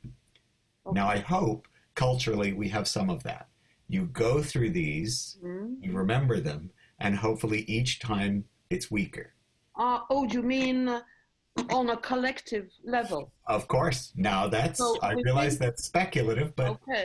Now, 0.92 1.08
I 1.08 1.18
hope 1.18 1.68
culturally 1.94 2.52
we 2.52 2.68
have 2.68 2.86
some 2.88 3.10
of 3.10 3.22
that. 3.22 3.48
You 3.88 4.06
go 4.06 4.42
through 4.42 4.70
these, 4.70 5.38
Mm. 5.42 5.82
you 5.82 5.92
remember 5.92 6.40
them, 6.40 6.70
and 6.98 7.16
hopefully 7.16 7.62
each 7.62 7.98
time 8.00 8.44
it's 8.68 8.90
weaker. 8.90 9.32
Uh, 9.76 10.00
oh, 10.10 10.24
you 10.24 10.42
mean 10.42 10.88
on 11.70 11.90
a 11.90 11.96
collective 11.96 12.70
level? 12.84 13.32
Of 13.46 13.66
course, 13.68 14.12
now 14.16 14.48
that's, 14.48 14.78
So 14.78 14.98
I 15.00 15.12
realize 15.12 15.52
think- 15.52 15.60
that's 15.60 15.84
speculative, 15.84 16.54
but 16.56 16.78
Okay. 16.88 17.04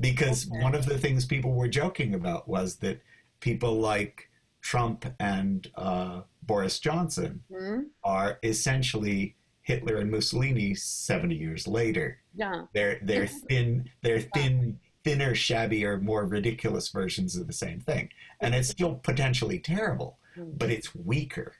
Because 0.00 0.48
Okay. 0.50 0.62
one 0.62 0.74
of 0.74 0.86
the 0.86 0.98
things 0.98 1.24
people 1.24 1.52
were 1.52 1.68
joking 1.68 2.14
about 2.14 2.48
was 2.48 2.76
that 2.76 3.00
people 3.40 3.78
like 3.78 4.30
Trump 4.60 5.04
and 5.20 5.70
uh, 5.76 6.22
Boris 6.42 6.78
Johnson 6.80 7.42
Mm. 7.50 7.86
are 8.04 8.38
essentially 8.42 9.36
Hitler 9.62 9.96
and 9.96 10.10
Mussolini 10.10 10.74
70 10.74 11.34
years 11.34 11.66
later. 11.66 12.18
Yeah. 12.34 12.66
They're 12.72 12.98
they're 13.02 13.26
thin 13.48 13.90
they're 14.02 14.20
thin 14.20 14.78
thinner, 15.04 15.34
shabbier, 15.34 16.00
more 16.00 16.26
ridiculous 16.26 16.88
versions 16.88 17.36
of 17.36 17.46
the 17.46 17.52
same 17.52 17.80
thing, 17.80 18.10
and 18.40 18.54
it's 18.56 18.68
still 18.68 18.96
potentially 18.96 19.58
terrible, 19.60 20.18
Mm. 20.36 20.58
but 20.58 20.70
it's 20.70 20.94
weaker. 20.94 21.54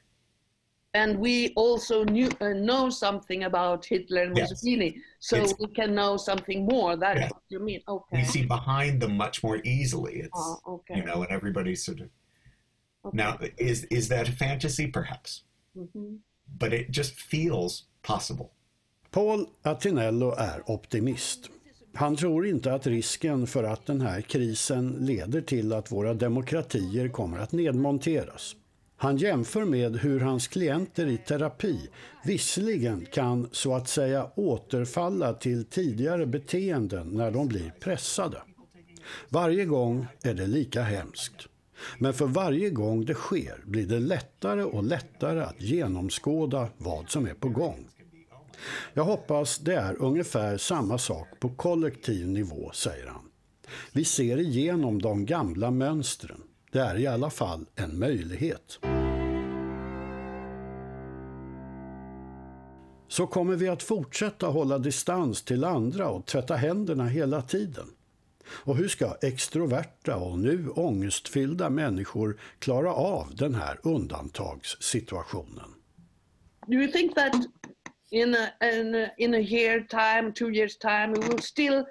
And 1.01 1.09
we 1.25 1.35
also 1.65 1.95
knew, 2.15 2.29
uh, 2.41 2.53
know 2.69 2.83
something 3.05 3.41
about 3.51 3.79
Hitler 3.91 4.21
and 4.27 4.37
Yes. 4.37 4.49
Mussolini, 4.49 4.89
so 5.29 5.35
It's- 5.35 5.55
we 5.59 5.67
can 5.79 5.89
know 5.99 6.13
something 6.29 6.59
more. 6.73 6.91
That's 7.03 7.19
Yes. 7.21 7.31
what 7.33 7.43
you 7.53 7.59
mean. 7.69 7.81
Okay. 7.95 8.17
We 8.17 8.23
see 8.35 8.43
behind 8.57 8.93
them 9.01 9.13
much 9.25 9.43
more 9.45 9.57
easily. 9.77 10.13
It's 10.25 10.43
Ah, 10.45 10.71
okay. 10.75 10.95
you 10.97 11.03
know, 11.09 11.17
and 11.23 11.31
everybody's 11.37 11.81
sort 11.89 11.99
of 12.05 12.09
okay. 13.05 13.17
now 13.23 13.31
is 13.69 13.77
is 13.97 14.07
that 14.13 14.25
a 14.29 14.31
fantasy 14.45 14.85
perhaps, 14.97 15.29
mm-hmm. 15.75 16.09
but 16.61 16.73
it 16.73 16.87
just 16.99 17.13
feels 17.33 17.71
possible. 18.01 18.47
Paul 19.11 19.47
Attinello 19.63 20.35
är 20.37 20.71
optimist. 20.71 21.49
Han 21.93 22.15
tror 22.15 22.47
inte 22.47 22.73
att 22.73 22.87
risken 22.87 23.47
för 23.47 23.63
att 23.63 23.85
den 23.85 24.01
här 24.01 24.21
krisen 24.21 24.91
leder 24.91 25.41
till 25.41 25.73
att 25.73 25.91
våra 25.91 26.13
demokratier 26.13 27.09
kommer 27.09 27.39
att 27.39 27.51
nedmonteras. 27.51 28.55
Han 28.99 29.17
jämför 29.17 29.65
med 29.65 29.97
hur 29.97 30.19
hans 30.19 30.47
klienter 30.47 31.05
i 31.07 31.17
terapi 31.17 31.89
visserligen 32.23 33.05
kan 33.05 33.49
så 33.51 33.73
att 33.73 33.87
säga 33.87 34.29
återfalla 34.35 35.33
till 35.33 35.65
tidigare 35.65 36.25
beteenden 36.25 37.07
när 37.07 37.31
de 37.31 37.47
blir 37.47 37.73
pressade. 37.79 38.41
Varje 39.29 39.65
gång 39.65 40.07
är 40.23 40.33
det 40.33 40.47
lika 40.47 40.81
hemskt. 40.81 41.47
Men 41.97 42.13
för 42.13 42.25
varje 42.25 42.69
gång 42.69 43.05
det 43.05 43.13
sker 43.13 43.63
blir 43.65 43.87
det 43.87 43.99
lättare 43.99 44.63
och 44.63 44.83
lättare 44.83 45.41
att 45.41 45.61
genomskåda 45.61 46.69
vad 46.77 47.09
som 47.09 47.27
är 47.27 47.33
på 47.33 47.49
gång. 47.49 47.87
Jag 48.93 49.03
hoppas 49.03 49.57
det 49.57 49.75
är 49.75 50.01
ungefär 50.01 50.57
samma 50.57 50.97
sak 50.97 51.27
på 51.39 51.49
kollektiv 51.49 52.27
nivå, 52.27 52.71
säger 52.73 53.07
han. 53.07 53.29
Vi 53.91 54.05
ser 54.05 54.39
igenom 54.39 55.01
de 55.01 55.25
gamla 55.25 55.71
mönstren. 55.71 56.41
Det 56.77 56.83
är 56.83 56.99
i 56.99 57.07
alla 57.07 57.29
fall 57.29 57.65
en 57.75 57.99
möjlighet. 57.99 58.79
Så 63.07 63.27
kommer 63.27 63.55
vi 63.55 63.67
att 63.67 63.83
fortsätta 63.83 64.47
hålla 64.47 64.77
distans 64.77 65.43
till 65.43 65.63
andra 65.63 66.09
och 66.09 66.25
tvätta 66.25 66.55
händerna 66.55 67.07
hela 67.07 67.41
tiden. 67.41 67.85
Och 68.47 68.77
hur 68.77 68.87
ska 68.87 69.17
extroverta 69.21 70.15
och 70.15 70.39
nu 70.39 70.69
ångestfyllda 70.69 71.69
människor 71.69 72.39
klara 72.59 72.93
av 72.93 73.35
den 73.35 73.55
här 73.55 73.79
undantagssituationen? 73.83 75.73
Do 76.67 76.73
you 76.73 76.91
think 76.91 77.15
that 77.15 77.33
in 78.11 78.35
a, 78.35 78.65
in 78.65 78.95
a, 78.95 79.07
in 79.17 79.33
a 79.33 79.39
year 79.39 79.79
time, 79.79 80.33
two 80.33 80.49
years 80.49 80.77
time, 80.77 81.13
we 81.13 81.27
will 81.27 81.41
still 81.41 81.85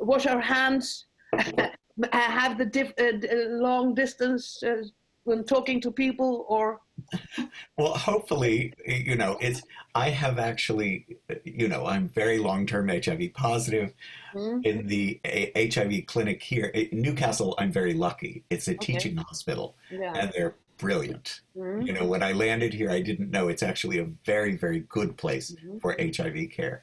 wash 0.00 0.26
our 0.26 0.40
hands, 0.40 1.06
have 2.12 2.58
the 2.58 2.64
diff, 2.66 2.92
uh, 2.98 3.04
uh, 3.04 3.36
long 3.48 3.94
distance 3.94 4.62
uh, 4.62 4.82
when 5.24 5.44
talking 5.44 5.80
to 5.80 5.90
people, 5.90 6.44
or 6.48 6.80
Well, 7.78 7.92
hopefully, 7.94 8.72
you 8.86 9.16
know, 9.16 9.36
it's. 9.40 9.62
I 9.94 10.10
have 10.10 10.38
actually, 10.38 11.06
you 11.44 11.68
know, 11.68 11.86
I'm 11.86 12.08
very 12.08 12.38
long-term 12.38 12.88
HIV 12.88 13.32
positive. 13.34 13.92
Hmm? 14.32 14.60
In 14.64 14.86
the 14.86 15.20
A- 15.24 15.70
HIV 15.74 16.06
clinic 16.06 16.42
here 16.42 16.66
in 16.66 17.00
Newcastle, 17.00 17.54
I'm 17.58 17.72
very 17.72 17.94
lucky. 17.94 18.44
It's 18.50 18.68
a 18.68 18.72
Okay. 18.72 18.92
teaching 18.94 19.16
hospital, 19.16 19.76
yeah, 19.90 20.12
and 20.14 20.32
they're 20.34 20.56
brilliant. 20.78 21.40
Mhm. 21.56 21.86
You 21.86 21.92
know, 21.94 22.04
when 22.06 22.22
I 22.22 22.32
landed 22.32 22.74
here, 22.74 22.90
I 22.90 23.00
didn't 23.00 23.30
know 23.30 23.48
it's 23.48 23.62
actually 23.62 23.98
a 23.98 24.04
very, 24.24 24.56
very 24.56 24.80
good 24.80 25.16
place 25.16 25.52
Mhm. 25.52 25.80
for 25.80 25.96
HIV 25.98 26.48
care. 26.48 26.82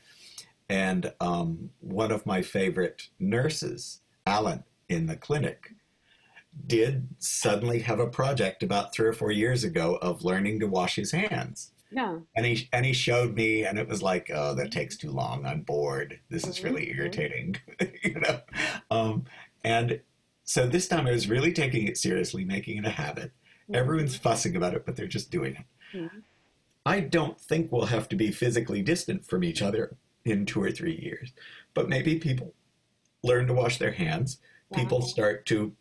And 0.69 1.13
um, 1.19 1.69
one 1.82 2.12
of 2.12 2.26
my 2.26 2.41
favorite 2.41 3.10
nurses, 3.19 4.02
Alan, 4.26 4.63
in 4.94 5.08
the 5.08 5.16
clinic, 5.16 5.74
did 6.68 7.08
suddenly 7.18 7.80
have 7.80 8.00
a 8.00 8.08
project 8.08 8.64
about 8.64 8.94
three 8.94 9.08
or 9.08 9.14
four 9.14 9.32
years 9.32 9.64
ago 9.64 9.96
of 10.02 10.24
learning 10.24 10.60
to 10.60 10.68
wash 10.68 10.96
his 10.96 11.12
hands. 11.12 11.72
yeah, 11.92 12.20
And 12.36 12.46
he 12.46 12.70
and 12.72 12.86
he 12.86 12.94
showed 12.94 13.36
me, 13.36 13.64
and 13.66 13.78
it 13.80 13.88
was 13.88 14.02
like, 14.02 14.30
oh, 14.34 14.54
that 14.56 14.72
takes 14.72 14.96
too 14.98 15.12
long. 15.12 15.46
I'm 15.46 15.62
bored. 15.62 16.20
This 16.30 16.46
is 16.48 16.64
really 16.64 16.86
Mhm. 16.88 16.98
irritating, 16.98 17.56
you 18.04 18.20
know. 18.20 18.42
Um, 18.92 19.26
and 19.64 20.02
so 20.44 20.68
this 20.68 20.88
time, 20.88 21.08
I 21.08 21.12
was 21.12 21.30
really 21.30 21.54
taking 21.54 21.88
it 21.88 21.98
seriously, 21.98 22.46
making 22.46 22.78
it 22.78 22.86
a 22.86 22.90
habit. 22.92 23.32
Everyone's 23.74 24.16
fussing 24.18 24.56
about 24.56 24.74
it, 24.76 24.86
but 24.86 24.96
they're 24.96 25.08
just 25.08 25.32
doing 25.32 25.56
it. 25.56 25.98
Mhm. 25.98 26.24
I 26.86 27.00
don't 27.00 27.40
think 27.40 27.72
we'll 27.72 27.86
have 27.88 28.10
to 28.10 28.16
be 28.16 28.30
physically 28.32 28.82
distant 28.82 29.26
from 29.26 29.44
each 29.44 29.62
other 29.62 29.96
in 30.26 30.46
two 30.46 30.62
or 30.62 30.72
three 30.72 30.98
years, 31.02 31.32
but 31.74 31.88
maybe 31.90 32.20
people 32.20 32.54
learn 33.24 33.48
to 33.48 33.54
wash 33.54 33.78
their 33.80 33.94
hands. 33.94 34.40
People 34.74 35.00
Wow. 35.00 35.06
start 35.06 35.46
to 35.48 35.76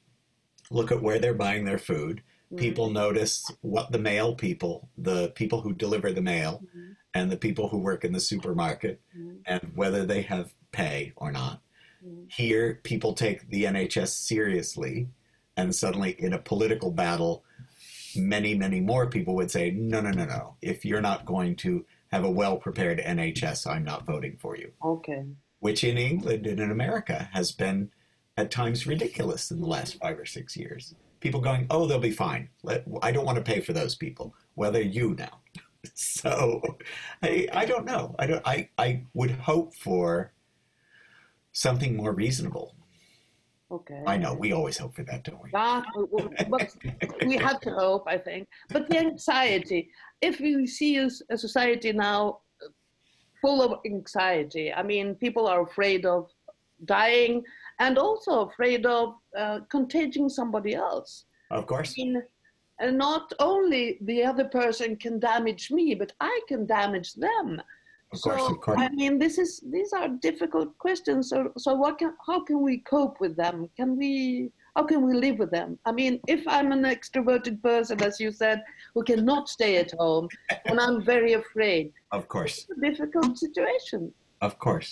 look 0.71 0.91
at 0.93 1.03
where 1.03 1.19
they're 1.19 1.35
buying 1.35 1.65
their 1.65 1.79
food. 1.79 2.23
Mhm. 2.53 2.59
People 2.59 2.91
notice 2.91 3.51
what 3.61 3.93
the 3.93 3.99
mail 3.99 4.35
people, 4.35 4.89
the 4.97 5.31
people 5.31 5.61
who 5.63 5.75
deliver 5.75 6.13
the 6.13 6.23
mail, 6.23 6.63
Mhm. 6.75 6.97
and 7.15 7.31
the 7.31 7.37
people 7.37 7.69
who 7.69 7.79
work 7.79 8.05
in 8.05 8.13
the 8.13 8.21
supermarket, 8.21 9.01
Mhm. 9.17 9.41
and 9.47 9.73
whether 9.75 10.05
they 10.07 10.23
have 10.23 10.55
pay 10.71 11.13
or 11.17 11.31
not. 11.33 11.63
Mhm. 12.05 12.31
Here, 12.33 12.81
people 12.83 13.13
take 13.15 13.49
the 13.51 13.67
NHS 13.67 14.15
seriously, 14.17 15.09
and 15.57 15.75
suddenly, 15.75 16.13
in 16.19 16.33
a 16.33 16.39
political 16.39 16.91
battle, 16.91 17.45
many, 18.17 18.55
many 18.55 18.81
more 18.81 19.07
people 19.09 19.35
would 19.35 19.51
say, 19.51 19.71
no, 19.71 20.01
no, 20.01 20.11
no, 20.11 20.25
no. 20.25 20.57
If 20.63 20.85
you're 20.85 21.01
not 21.01 21.27
going 21.27 21.57
to 21.57 21.85
have 22.11 22.25
a 22.25 22.31
well 22.31 22.57
prepared 22.59 23.01
NHS, 23.01 23.67
I'm 23.67 23.85
not 23.85 24.05
voting 24.07 24.37
for 24.39 24.57
you. 24.57 24.73
okay, 24.83 25.25
Which 25.61 25.85
in 25.85 25.97
England 25.97 26.47
and 26.47 26.59
in 26.61 26.71
America 26.71 27.29
has 27.33 27.53
been 27.53 27.91
at 28.37 28.51
times 28.51 28.87
ridiculous 28.87 29.51
in 29.51 29.61
the 29.61 29.67
last 29.67 29.99
five 29.99 30.19
or 30.19 30.25
six 30.25 30.57
years. 30.57 30.95
People 31.21 31.41
going, 31.41 31.67
oh, 31.71 31.87
they'll 31.87 31.99
be 31.99 32.11
fine. 32.11 32.49
Let, 32.63 32.85
I 33.03 33.13
don't 33.13 33.27
want 33.27 33.37
to 33.37 33.45
pay 33.45 33.61
for 33.61 33.73
those 33.73 33.95
people. 33.95 34.35
Well, 34.57 34.73
they're 34.73 34.83
you 34.83 35.15
now. 35.19 35.41
So 35.95 36.63
I, 37.25 37.49
I 37.53 37.65
don't 37.65 37.85
know. 37.85 38.15
I, 38.17 38.27
don't, 38.29 38.47
I, 38.47 38.69
I 38.79 39.03
would 39.15 39.33
hope 39.33 39.75
for 39.75 40.33
something 41.51 41.97
more 41.97 42.13
reasonable. 42.13 42.77
okay. 43.69 44.01
I 44.07 44.17
know 44.17 44.33
we 44.33 44.53
always 44.53 44.79
hope 44.79 44.95
for 44.95 45.03
that, 45.03 45.25
don't 45.25 45.43
we? 45.43 45.51
Yeah, 45.53 45.83
we 47.27 47.37
have 47.37 47.61
to 47.63 47.71
hope, 47.73 48.05
I 48.07 48.17
think. 48.17 48.47
But 48.69 48.89
the 48.89 48.99
anxiety, 48.99 49.91
if 50.21 50.39
we 50.39 50.69
see 50.69 50.99
a, 50.99 51.09
a 51.31 51.37
society 51.37 51.93
now 51.93 52.39
full 53.41 53.61
of 53.61 53.81
anxiety, 53.85 54.73
I 54.73 54.85
mean, 54.85 55.17
people 55.17 55.49
are 55.49 55.63
afraid 55.63 56.07
of 56.07 56.31
dying 56.85 57.43
and 57.83 57.99
also 57.99 58.33
afraid 58.49 58.87
of 58.87 59.15
uh, 59.37 59.59
contagion 59.69 60.31
somebody 60.31 60.75
else. 60.75 61.25
Of 61.51 61.67
course. 61.67 61.91
I 61.93 62.03
mean, 62.03 62.23
and 62.79 62.97
not 62.97 63.33
only 63.41 63.99
the 64.03 64.25
other 64.25 64.45
person 64.45 64.97
can 64.97 65.19
damage 65.19 65.71
me, 65.71 65.95
but 65.95 66.13
I 66.21 66.37
can 66.49 66.65
damage 66.67 67.15
them. 67.15 67.61
Of 68.13 68.21
course, 68.21 68.41
so, 68.41 68.53
of 68.55 68.61
course. 68.61 68.79
I 68.81 68.89
mean, 69.01 69.19
this 69.19 69.37
is 69.45 69.51
these 69.77 69.93
are 69.93 70.09
difficult 70.29 70.77
questions. 70.79 71.31
So, 71.31 71.39
so 71.65 71.75
what 71.75 71.99
can 71.99 72.13
how 72.27 72.41
can 72.49 72.61
we 72.69 72.75
cope 72.95 73.17
with 73.25 73.35
them? 73.37 73.57
Can 73.79 73.97
we 74.01 74.13
how 74.77 74.85
can 74.91 75.01
we 75.07 75.15
live 75.25 75.39
with 75.43 75.51
them? 75.51 75.79
I 75.85 75.93
mean, 76.01 76.21
if 76.29 76.43
I'm 76.47 76.73
an 76.73 76.85
extroverted 76.97 77.63
person, 77.63 78.03
as 78.03 78.21
you 78.21 78.31
said, 78.43 78.63
who 78.95 79.03
cannot 79.11 79.49
stay 79.49 79.73
at 79.85 79.91
home, 80.03 80.29
and 80.67 80.79
I'm 80.85 80.99
very 81.15 81.33
afraid, 81.43 81.93
of 82.19 82.29
course, 82.35 82.55
it's 82.59 82.79
a 82.79 82.81
difficult 82.89 83.39
situation. 83.47 84.13
of 84.49 84.59
course. 84.67 84.91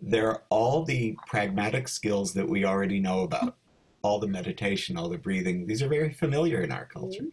There 0.00 0.28
are 0.28 0.42
all 0.50 0.84
the 0.84 1.16
pragmatic 1.26 1.88
skills 1.88 2.32
that 2.34 2.48
we 2.48 2.64
already 2.64 3.00
know 3.00 3.20
about, 3.20 3.56
all 4.02 4.18
the 4.18 4.28
meditation, 4.28 4.96
all 4.96 5.08
the 5.08 5.18
breathing. 5.18 5.66
These 5.66 5.82
are 5.82 5.88
very 5.88 6.12
familiar 6.12 6.62
in 6.62 6.70
our 6.70 6.86
culture. 6.86 7.24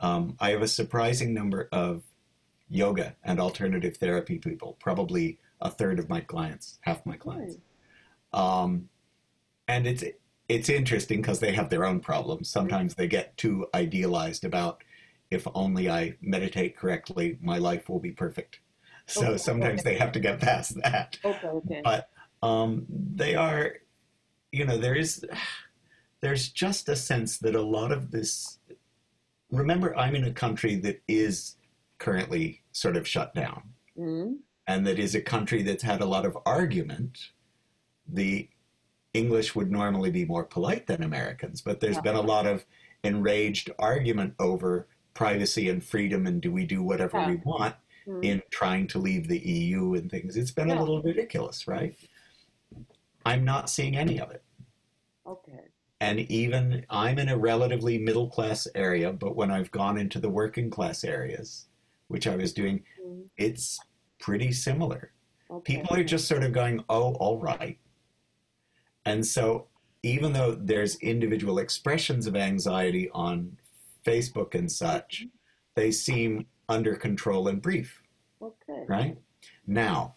Um, 0.00 0.36
I 0.40 0.50
have 0.50 0.62
a 0.62 0.68
surprising 0.68 1.34
number 1.34 1.68
of 1.72 2.02
yoga 2.68 3.16
and 3.24 3.40
alternative 3.40 3.96
therapy 3.96 4.38
people, 4.38 4.76
probably 4.80 5.38
a 5.60 5.70
third 5.70 5.98
of 5.98 6.08
my 6.08 6.20
clients, 6.20 6.78
half 6.82 7.04
my 7.04 7.16
clients. 7.16 7.56
Um, 8.32 8.88
and 9.68 9.86
it's 9.86 10.04
it's 10.48 10.68
interesting 10.68 11.20
because 11.20 11.38
they 11.38 11.52
have 11.52 11.70
their 11.70 11.84
own 11.84 12.00
problems. 12.00 12.48
Sometimes 12.48 12.94
they 12.94 13.06
get 13.06 13.36
too 13.36 13.66
idealized 13.74 14.44
about 14.44 14.82
if 15.30 15.46
only 15.54 15.88
I 15.88 16.16
meditate 16.20 16.76
correctly, 16.76 17.38
my 17.40 17.58
life 17.58 17.88
will 17.88 18.00
be 18.00 18.10
perfect. 18.10 18.60
So 19.10 19.36
sometimes 19.36 19.82
they 19.82 19.96
have 19.96 20.12
to 20.12 20.20
get 20.20 20.40
past 20.40 20.80
that. 20.82 21.18
Okay, 21.24 21.46
okay. 21.46 21.80
But 21.82 22.08
um, 22.42 22.86
they 22.88 23.34
are, 23.34 23.74
you 24.52 24.64
know, 24.64 24.78
there 24.78 24.94
is, 24.94 25.24
there's 26.20 26.48
just 26.48 26.88
a 26.88 26.96
sense 26.96 27.38
that 27.38 27.54
a 27.54 27.62
lot 27.62 27.92
of 27.92 28.10
this. 28.10 28.58
Remember, 29.50 29.96
I'm 29.96 30.14
in 30.14 30.24
a 30.24 30.32
country 30.32 30.76
that 30.76 31.02
is 31.08 31.56
currently 31.98 32.62
sort 32.72 32.96
of 32.96 33.06
shut 33.06 33.34
down 33.34 33.62
Mm. 33.98 34.38
and 34.66 34.86
that 34.86 34.98
is 34.98 35.14
a 35.14 35.20
country 35.20 35.62
that's 35.62 35.82
had 35.82 36.00
a 36.00 36.06
lot 36.06 36.24
of 36.24 36.38
argument. 36.46 37.18
The 38.08 38.48
English 39.12 39.54
would 39.54 39.70
normally 39.70 40.10
be 40.10 40.24
more 40.24 40.44
polite 40.44 40.86
than 40.86 41.02
Americans, 41.02 41.60
but 41.60 41.80
there's 41.80 42.00
been 42.00 42.14
a 42.14 42.20
lot 42.20 42.46
of 42.46 42.64
enraged 43.02 43.70
argument 43.78 44.34
over 44.38 44.86
privacy 45.12 45.68
and 45.68 45.84
freedom 45.84 46.26
and 46.26 46.40
do 46.40 46.52
we 46.52 46.64
do 46.64 46.82
whatever 46.82 47.26
we 47.26 47.36
want 47.44 47.74
Mm. 48.06 48.24
in 48.24 48.42
trying 48.50 48.86
to 48.88 48.98
leave 48.98 49.28
the 49.28 49.38
EU 49.38 49.94
and 49.94 50.10
things. 50.10 50.36
It's 50.36 50.50
been 50.50 50.68
Yeah. 50.68 50.78
a 50.78 50.80
little 50.80 51.02
ridiculous, 51.02 51.68
right? 51.68 51.94
I'm 53.26 53.44
not 53.44 53.68
seeing 53.68 53.96
any 53.96 54.18
of 54.20 54.30
it. 54.30 54.42
Okay. 55.26 55.60
And 56.00 56.20
even 56.30 56.86
I'm 56.88 57.18
in 57.18 57.28
a 57.28 57.36
relatively 57.36 57.98
middle 57.98 58.28
class 58.30 58.66
area, 58.74 59.12
but 59.12 59.36
when 59.36 59.50
I've 59.50 59.70
gone 59.70 59.98
into 59.98 60.18
the 60.18 60.30
working 60.30 60.70
class 60.70 61.04
areas, 61.04 61.66
which 62.08 62.26
I 62.26 62.36
was 62.36 62.52
doing, 62.54 62.84
Mm. 63.04 63.28
it's 63.36 63.78
pretty 64.18 64.52
similar 64.52 65.12
Okay. 65.50 65.76
people 65.76 65.96
are 65.96 66.04
just 66.04 66.26
sort 66.26 66.42
of 66.42 66.52
going, 66.52 66.82
oh, 66.88 67.14
all 67.16 67.38
right. 67.38 67.78
And 69.04 69.26
so, 69.26 69.66
even 70.02 70.32
though 70.32 70.54
there's 70.54 70.96
individual 70.96 71.58
expressions 71.58 72.26
of 72.26 72.34
anxiety 72.36 73.10
on 73.10 73.58
Facebook 74.04 74.54
and 74.54 74.70
such, 74.72 75.26
they 75.74 75.90
seem 75.90 76.46
under 76.70 76.94
control 76.94 77.48
and 77.48 77.60
brief, 77.60 78.02
Okay. 78.40 78.84
right? 78.88 79.18
Now, 79.66 80.14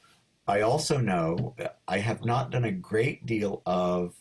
I 0.47 0.61
also 0.61 0.99
know 0.99 1.55
I 1.87 1.97
have 1.99 2.23
not 2.23 2.51
done 2.51 2.65
a 2.65 2.71
great 2.71 3.25
deal 3.25 3.61
of 3.65 4.13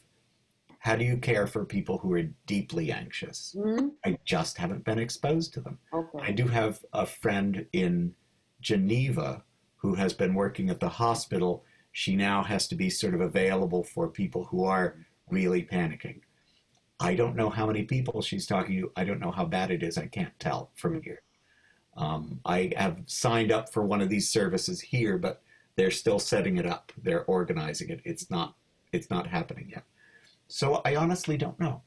how 0.79 0.97
do 0.97 1.05
you 1.05 1.17
care 1.19 1.47
for 1.47 1.65
people 1.65 1.99
who 1.99 2.13
are 2.15 2.23
deeply 2.47 2.91
anxious. 2.91 3.55
Mm. 3.57 3.93
I 4.05 4.19
just 4.25 4.57
haven't 4.57 4.85
been 4.85 4.99
exposed 4.99 5.53
to 5.55 5.61
them. 5.61 5.79
I 6.21 6.33
do 6.33 6.49
have 6.49 6.85
a 6.93 7.07
friend 7.07 7.67
in 7.73 8.15
Geneva 8.61 9.45
who 9.77 9.95
has 9.95 10.13
been 10.13 10.35
working 10.35 10.71
at 10.71 10.81
the 10.81 10.89
hospital. 10.89 11.65
She 11.93 12.17
now 12.17 12.43
has 12.43 12.67
to 12.69 12.75
be 12.75 12.89
sort 12.91 13.15
of 13.15 13.21
available 13.21 13.85
for 13.85 14.09
people 14.09 14.45
who 14.47 14.65
are 14.65 14.97
really 15.31 15.63
panicking. 15.63 16.21
I 16.99 17.15
don't 17.15 17.37
know 17.37 17.51
how 17.51 17.67
many 17.67 17.83
people 17.85 18.23
she's 18.23 18.47
talking 18.47 18.81
to. 18.81 18.93
I 18.97 19.05
don't 19.05 19.21
know 19.21 19.33
how 19.33 19.45
bad 19.45 19.71
it 19.71 19.83
is. 19.83 19.99
I 19.99 20.07
can't 20.07 20.39
tell 20.39 20.71
from 20.77 21.03
here. 21.03 21.23
Um, 21.97 22.41
I 22.45 22.73
have 22.77 22.99
signed 23.07 23.53
up 23.53 23.73
for 23.73 23.83
one 23.85 24.01
of 24.01 24.09
these 24.09 24.29
services 24.29 24.81
here, 24.81 25.19
but 25.19 25.43
they're 25.77 25.91
still 25.91 26.19
setting 26.19 26.57
it 26.57 26.67
up. 26.67 26.93
They're 27.03 27.25
organizing 27.25 27.91
it. 27.91 28.01
It's 28.05 28.31
not. 28.31 28.55
It's 28.93 29.11
not 29.11 29.27
happening 29.27 29.69
yet. 29.71 29.85
So 30.49 30.83
I 30.85 30.97
honestly 30.97 31.37
don't 31.37 31.59
know. 31.59 31.83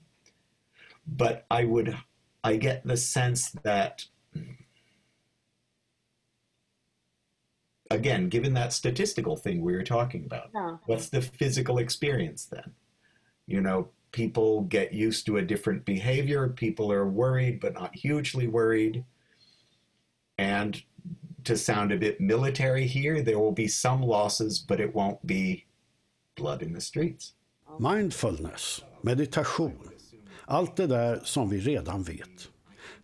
But 1.07 1.45
I 1.51 1.65
would. 1.65 1.95
I 2.43 2.57
get 2.57 2.85
the 2.85 2.97
sense 2.97 3.51
that 3.63 4.05
again, 7.91 8.29
given 8.29 8.53
that 8.55 8.73
statistical 8.73 9.35
thing 9.37 9.61
we 9.61 9.73
were 9.73 9.83
talking 9.83 10.25
about, 10.25 10.49
Yeah. 10.53 10.77
what's 10.85 11.09
the 11.09 11.21
physical 11.21 11.77
experience 11.77 12.45
then? 12.45 12.73
You 13.47 13.61
know, 13.61 13.89
people 14.11 14.61
get 14.61 14.93
used 14.93 15.25
to 15.27 15.37
a 15.37 15.41
different 15.43 15.85
behavior, 15.85 16.49
people 16.49 16.91
are 16.91 17.07
worried 17.07 17.59
but 17.59 17.73
not 17.73 17.95
hugely 17.95 18.47
worried. 18.47 19.05
And 20.37 20.75
to 21.43 21.57
sound 21.57 21.91
a 21.91 21.97
bit 21.97 22.19
military 22.19 22.87
here, 22.87 23.23
there 23.23 23.39
will 23.39 23.55
be 23.55 23.67
some 23.67 24.01
losses, 24.01 24.65
but 24.67 24.79
it 24.79 24.93
won't 24.93 25.19
be 25.25 25.65
blood 26.35 26.61
in 26.61 26.73
the 26.73 26.81
streets. 26.81 27.33
Mindfulness, 27.79 28.83
meditation, 29.01 29.89
allt 30.45 30.75
det 30.75 30.87
där 30.87 31.19
som 31.23 31.49
vi 31.49 31.59
redan 31.59 32.03
vet. 32.03 32.49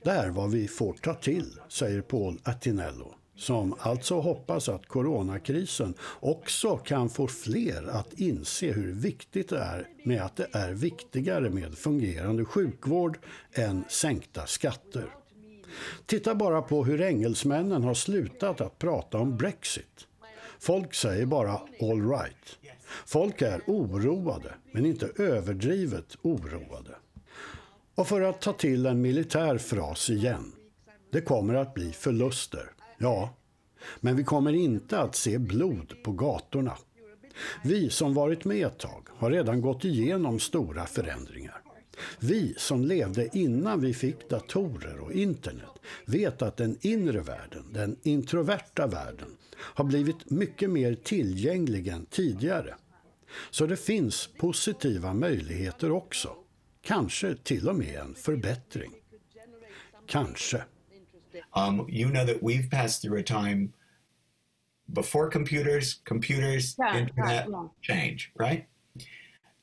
Det 0.03 0.11
är 0.11 0.29
vad 0.29 0.51
vi 0.51 0.67
får 0.67 0.93
ta 0.93 1.13
till, 1.13 1.59
säger 1.67 2.01
Paul 2.01 2.39
Attinello, 2.43 3.13
som 3.35 3.75
alltså 3.79 4.19
hoppas 4.19 4.69
att 4.69 4.85
coronakrisen 4.85 5.93
också 6.19 6.77
kan 6.77 7.09
få 7.09 7.27
fler 7.27 7.87
att 7.87 8.13
inse 8.13 8.71
hur 8.71 8.93
viktigt 8.93 9.49
det 9.49 9.59
är 9.59 9.87
med 10.03 10.21
att 10.21 10.35
det 10.35 10.47
är 10.51 10.73
viktigare 10.73 11.49
med 11.49 11.77
fungerande 11.77 12.45
sjukvård 12.45 13.17
än 13.53 13.83
sänkta 13.89 14.45
skatter. 14.45 15.20
Titta 16.05 16.35
bara 16.35 16.61
på 16.61 16.83
hur 16.83 17.01
engelsmännen 17.01 17.83
har 17.83 17.93
slutat 17.93 18.61
att 18.61 18.79
prata 18.79 19.17
om 19.17 19.37
Brexit. 19.37 20.07
Folk 20.59 20.93
säger 20.93 21.25
bara 21.25 21.51
all 21.81 22.09
right. 22.09 22.57
Folk 23.05 23.41
är 23.41 23.61
oroade, 23.67 24.53
men 24.71 24.85
inte 24.85 25.09
överdrivet 25.17 26.17
oroade. 26.21 26.95
Och 27.95 28.07
för 28.07 28.21
att 28.21 28.41
ta 28.41 28.53
till 28.53 28.85
en 28.85 29.01
militär 29.01 29.57
fras 29.57 30.09
igen. 30.09 30.51
Det 31.11 31.21
kommer 31.21 31.53
att 31.53 31.73
bli 31.73 31.91
förluster. 31.91 32.71
Ja, 32.97 33.35
men 33.99 34.15
vi 34.15 34.23
kommer 34.23 34.53
inte 34.53 34.99
att 34.99 35.15
se 35.15 35.37
blod 35.37 35.93
på 36.03 36.11
gatorna. 36.11 36.77
Vi 37.63 37.89
som 37.89 38.13
varit 38.13 38.45
med 38.45 38.67
ett 38.67 38.79
tag 38.79 39.07
har 39.17 39.31
redan 39.31 39.61
gått 39.61 39.85
igenom 39.85 40.39
stora 40.39 40.85
förändringar. 40.85 41.61
Vi 42.19 42.53
som 42.57 42.85
levde 42.85 43.37
innan 43.37 43.81
vi 43.81 43.93
fick 43.93 44.29
datorer 44.29 44.99
och 44.99 45.13
internet 45.13 45.69
vet 46.05 46.41
att 46.41 46.57
den 46.57 46.77
inre 46.81 47.19
världen, 47.21 47.73
den 47.73 47.97
introverta 48.03 48.87
världen, 48.87 49.37
har 49.57 49.85
blivit 49.85 50.29
mycket 50.29 50.69
mer 50.69 50.95
tillgänglig 50.95 51.87
än 51.87 52.05
tidigare. 52.05 52.75
Så 53.49 53.65
det 53.65 53.77
finns 53.77 54.29
positiva 54.37 55.13
möjligheter 55.13 55.91
också. 55.91 56.35
Kanske 56.81 57.35
till 57.35 57.69
och 57.69 57.75
med 57.75 57.95
en 57.95 58.15
förbättring. 58.15 58.91
Kanske. 60.07 60.63
Um, 61.55 61.89
you 61.89 62.09
know 62.09 62.25
that 62.25 62.41
we've 62.41 62.69
passed 62.69 63.01
through 63.01 63.19
a 63.19 63.23
time 63.23 63.69
before 64.85 65.29
computers, 65.29 66.01
computers, 66.03 66.75
Yeah, 66.79 66.97
internet, 66.97 67.47
yeah. 67.49 67.67
change, 67.81 68.31
right? 68.39 68.65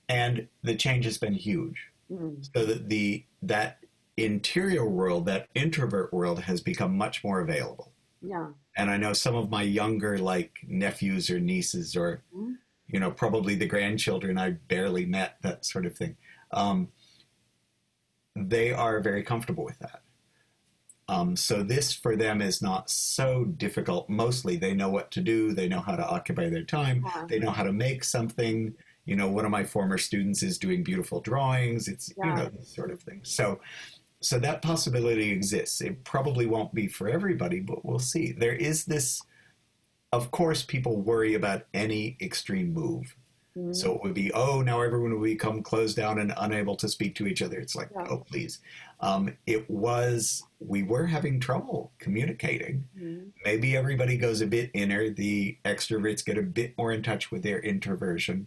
And 0.09 0.49
the 0.63 0.77
change 0.77 1.05
has 1.05 1.21
been 1.21 1.35
huge. 1.35 1.88
Mm. 2.11 2.49
So 2.55 2.65
that 2.65 2.89
the 2.89 3.25
that 3.43 3.79
interior 4.17 4.89
world, 4.89 5.27
that 5.27 5.49
introvert 5.55 6.13
world, 6.13 6.41
has 6.41 6.61
become 6.61 6.97
much 6.97 7.23
more 7.23 7.41
available. 7.41 7.93
Yeah. 8.21 8.49
And 8.77 8.91
I 8.91 8.97
know 8.97 9.13
some 9.13 9.35
of 9.35 9.51
my 9.51 9.63
younger, 9.63 10.19
like 10.19 10.59
nephews 10.67 11.31
or 11.31 11.39
nieces, 11.39 11.97
or 11.97 12.23
Mm. 12.35 12.57
you 12.87 12.99
know, 12.99 13.11
probably 13.11 13.55
the 13.55 13.67
grandchildren 13.67 14.39
I 14.39 14.53
barely 14.53 15.07
met, 15.07 15.37
that 15.43 15.65
sort 15.65 15.87
of 15.87 15.97
thing. 15.97 16.17
Um, 16.51 16.89
they 18.35 18.73
are 18.73 19.01
very 19.01 19.23
comfortable 19.23 19.65
with 19.65 19.79
that. 19.81 20.03
Um, 21.09 21.37
so 21.37 21.63
this 21.63 21.93
for 21.93 22.17
them 22.17 22.43
is 22.43 22.61
not 22.61 22.91
so 22.91 23.45
difficult. 23.45 24.11
Mostly, 24.11 24.57
they 24.57 24.75
know 24.75 24.91
what 24.91 25.11
to 25.13 25.21
do. 25.21 25.53
They 25.53 25.69
know 25.69 25.81
how 25.81 25.97
to 25.97 26.07
occupy 26.07 26.51
their 26.51 26.65
time. 26.65 27.05
Yeah. 27.05 27.25
They 27.27 27.39
know 27.39 27.51
how 27.51 27.63
to 27.63 27.73
make 27.73 28.05
something. 28.05 28.75
You 29.09 29.17
know, 29.17 29.29
one 29.29 29.45
of 29.45 29.51
my 29.51 29.65
former 29.65 29.99
students 29.99 30.43
is 30.43 30.59
doing 30.59 30.83
beautiful 30.83 31.21
drawings. 31.21 31.89
It's 31.89 32.13
you 32.17 32.35
know 32.35 32.51
this 32.55 32.69
sort 32.75 32.91
of 32.91 33.01
thing. 33.01 33.21
So, 33.23 33.61
so 34.21 34.39
that 34.39 34.61
possibility 34.63 35.31
exists. 35.31 35.81
It 35.81 36.05
probably 36.05 36.47
won't 36.47 36.75
be 36.75 36.89
for 36.89 37.09
everybody, 37.09 37.61
but 37.61 37.85
we'll 37.85 37.99
see. 37.99 38.33
There 38.33 38.55
is 38.55 38.85
this. 38.85 39.23
Of 40.13 40.31
course, 40.31 40.63
people 40.63 41.01
worry 41.01 41.35
about 41.35 41.67
any 41.75 42.17
extreme 42.21 42.73
move. 42.73 43.15
So 43.73 43.95
it 43.95 44.03
would 44.05 44.15
be, 44.15 44.31
oh, 44.33 44.63
now 44.63 44.81
everyone 44.83 45.13
will 45.13 45.21
become 45.21 45.63
closed 45.65 45.97
down 45.97 46.21
and 46.21 46.33
unable 46.37 46.77
to 46.77 46.89
speak 46.89 47.17
to 47.17 47.27
each 47.27 47.43
other. 47.43 47.59
It's 47.59 47.75
like, 47.75 47.91
yeah. 47.93 48.07
oh, 48.09 48.19
please. 48.19 48.61
Um, 49.01 49.37
it 49.47 49.69
was, 49.69 50.45
we 50.61 50.85
were 50.85 51.07
having 51.07 51.41
trouble 51.41 51.91
communicating. 51.99 52.85
Mm. 52.97 53.31
Maybe 53.45 53.77
everybody 53.77 54.17
goes 54.17 54.43
a 54.43 54.47
bit 54.47 54.71
inner. 54.75 55.11
The 55.11 55.59
extroverts 55.65 56.25
get 56.25 56.39
a 56.39 56.43
bit 56.43 56.79
more 56.79 56.93
in 56.93 57.03
touch 57.03 57.33
with 57.33 57.43
their 57.43 57.59
introversion. 57.59 58.47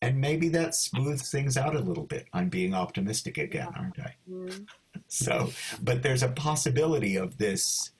And 0.00 0.20
maybe 0.20 0.48
that 0.50 0.74
smooths 0.74 1.30
things 1.30 1.56
out 1.56 1.74
a 1.74 1.80
little 1.80 2.04
bit. 2.04 2.28
I'm 2.32 2.48
being 2.48 2.72
optimistic 2.72 3.36
again, 3.36 3.68
aren't 3.76 3.98
I? 3.98 4.14
Mm. 4.30 4.66
So, 5.08 5.50
but 5.82 6.02
there's 6.02 6.22
a 6.22 6.28
possibility 6.28 7.16
of 7.16 7.36
this. 7.38 7.90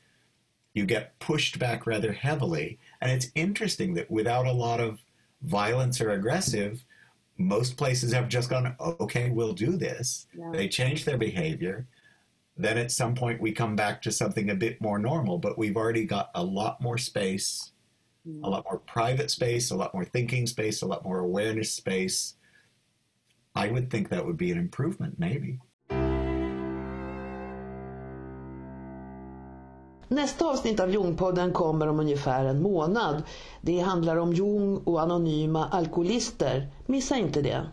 You 0.75 0.87
get 0.87 1.19
pushed 1.19 1.59
back 1.59 1.87
rather 1.87 2.13
heavily. 2.13 2.79
And 3.01 3.11
it's 3.11 3.33
interesting 3.35 3.95
that 3.95 4.11
without 4.11 4.47
a 4.47 4.53
lot 4.53 4.79
of 4.79 5.01
violence 5.43 6.01
or 6.01 6.11
aggressive, 6.11 6.85
most 7.37 7.77
places 7.77 8.13
have 8.13 8.29
just 8.29 8.51
gone, 8.51 8.75
okay, 8.81 9.31
we'll 9.31 9.53
do 9.53 9.77
this. 9.77 10.27
Yeah. 10.37 10.51
They 10.53 10.69
change 10.69 11.05
their 11.05 11.19
behavior. 11.19 11.87
Then 12.57 12.77
at 12.77 12.91
some 12.91 13.15
point 13.15 13.41
we 13.41 13.53
come 13.53 13.77
back 13.77 14.03
to 14.03 14.13
something 14.13 14.51
a 14.51 14.55
bit 14.55 14.81
more 14.81 14.99
normal, 14.99 15.39
but 15.39 15.57
we've 15.57 15.77
already 15.77 16.05
got 16.05 16.31
a 16.35 16.43
lot 16.43 16.81
more 16.81 16.99
space, 16.99 17.73
mm. 18.29 18.45
a 18.45 18.49
lot 18.49 18.65
more 18.65 18.79
private 18.79 19.31
space, 19.31 19.75
a 19.75 19.77
lot 19.77 19.95
more 19.95 20.05
thinking 20.05 20.47
space, 20.47 20.83
a 20.83 20.87
lot 20.87 21.05
more 21.05 21.19
awareness 21.19 21.75
space. 21.75 22.35
I 23.55 23.71
would 23.71 23.91
think 23.91 24.09
that 24.09 24.25
would 24.25 24.37
be 24.37 24.53
an 24.53 24.59
improvement, 24.59 25.19
maybe. 25.19 25.61
Nästa 30.09 30.45
avsnitt 30.45 30.81
av 30.81 30.91
Jungpodden 30.91 31.53
kommer 31.53 31.87
om 31.87 32.01
ungefär 32.01 32.45
en 32.45 32.63
månad. 32.63 33.23
Det 33.63 33.81
handlar 33.81 34.17
om 34.17 34.33
Jung 34.33 34.77
och 34.77 35.03
anonyma 35.03 35.69
alkoholister. 35.69 36.69
Missa 36.87 37.17
inte 37.17 37.43
det. 37.43 37.67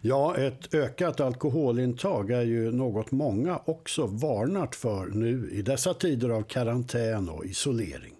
Ja, 0.00 0.36
ett 0.36 0.74
ökat 0.74 1.20
alkoholintag 1.20 2.30
är 2.30 2.42
ju 2.42 2.72
något 2.72 3.10
många 3.10 3.60
också 3.64 4.06
varnat 4.06 4.74
för 4.74 5.06
nu 5.06 5.50
i 5.52 5.62
dessa 5.62 5.94
tider 5.94 6.28
av 6.28 6.42
karantän 6.42 7.28
och 7.28 7.44
isolering. 7.44 8.14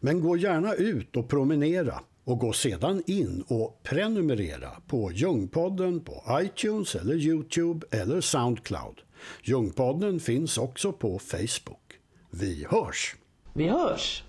Men 0.00 0.20
gå 0.20 0.36
gärna 0.36 0.74
ut 0.74 1.16
och 1.16 1.28
promenera 1.28 2.00
och 2.24 2.38
gå 2.38 2.52
sedan 2.52 3.02
in 3.06 3.44
och 3.48 3.82
prenumerera 3.82 4.70
på 4.86 5.12
Ljungpodden 5.12 6.00
på 6.00 6.22
iTunes 6.42 6.94
eller 6.94 7.14
Youtube 7.14 7.86
eller 7.90 8.20
Soundcloud. 8.20 9.00
Ljungpodden 9.42 10.20
finns 10.20 10.58
också 10.58 10.92
på 10.92 11.18
Facebook. 11.18 11.98
Vi 12.30 12.66
hörs! 12.70 13.16
Vi 13.52 13.68
hörs! 13.68 14.24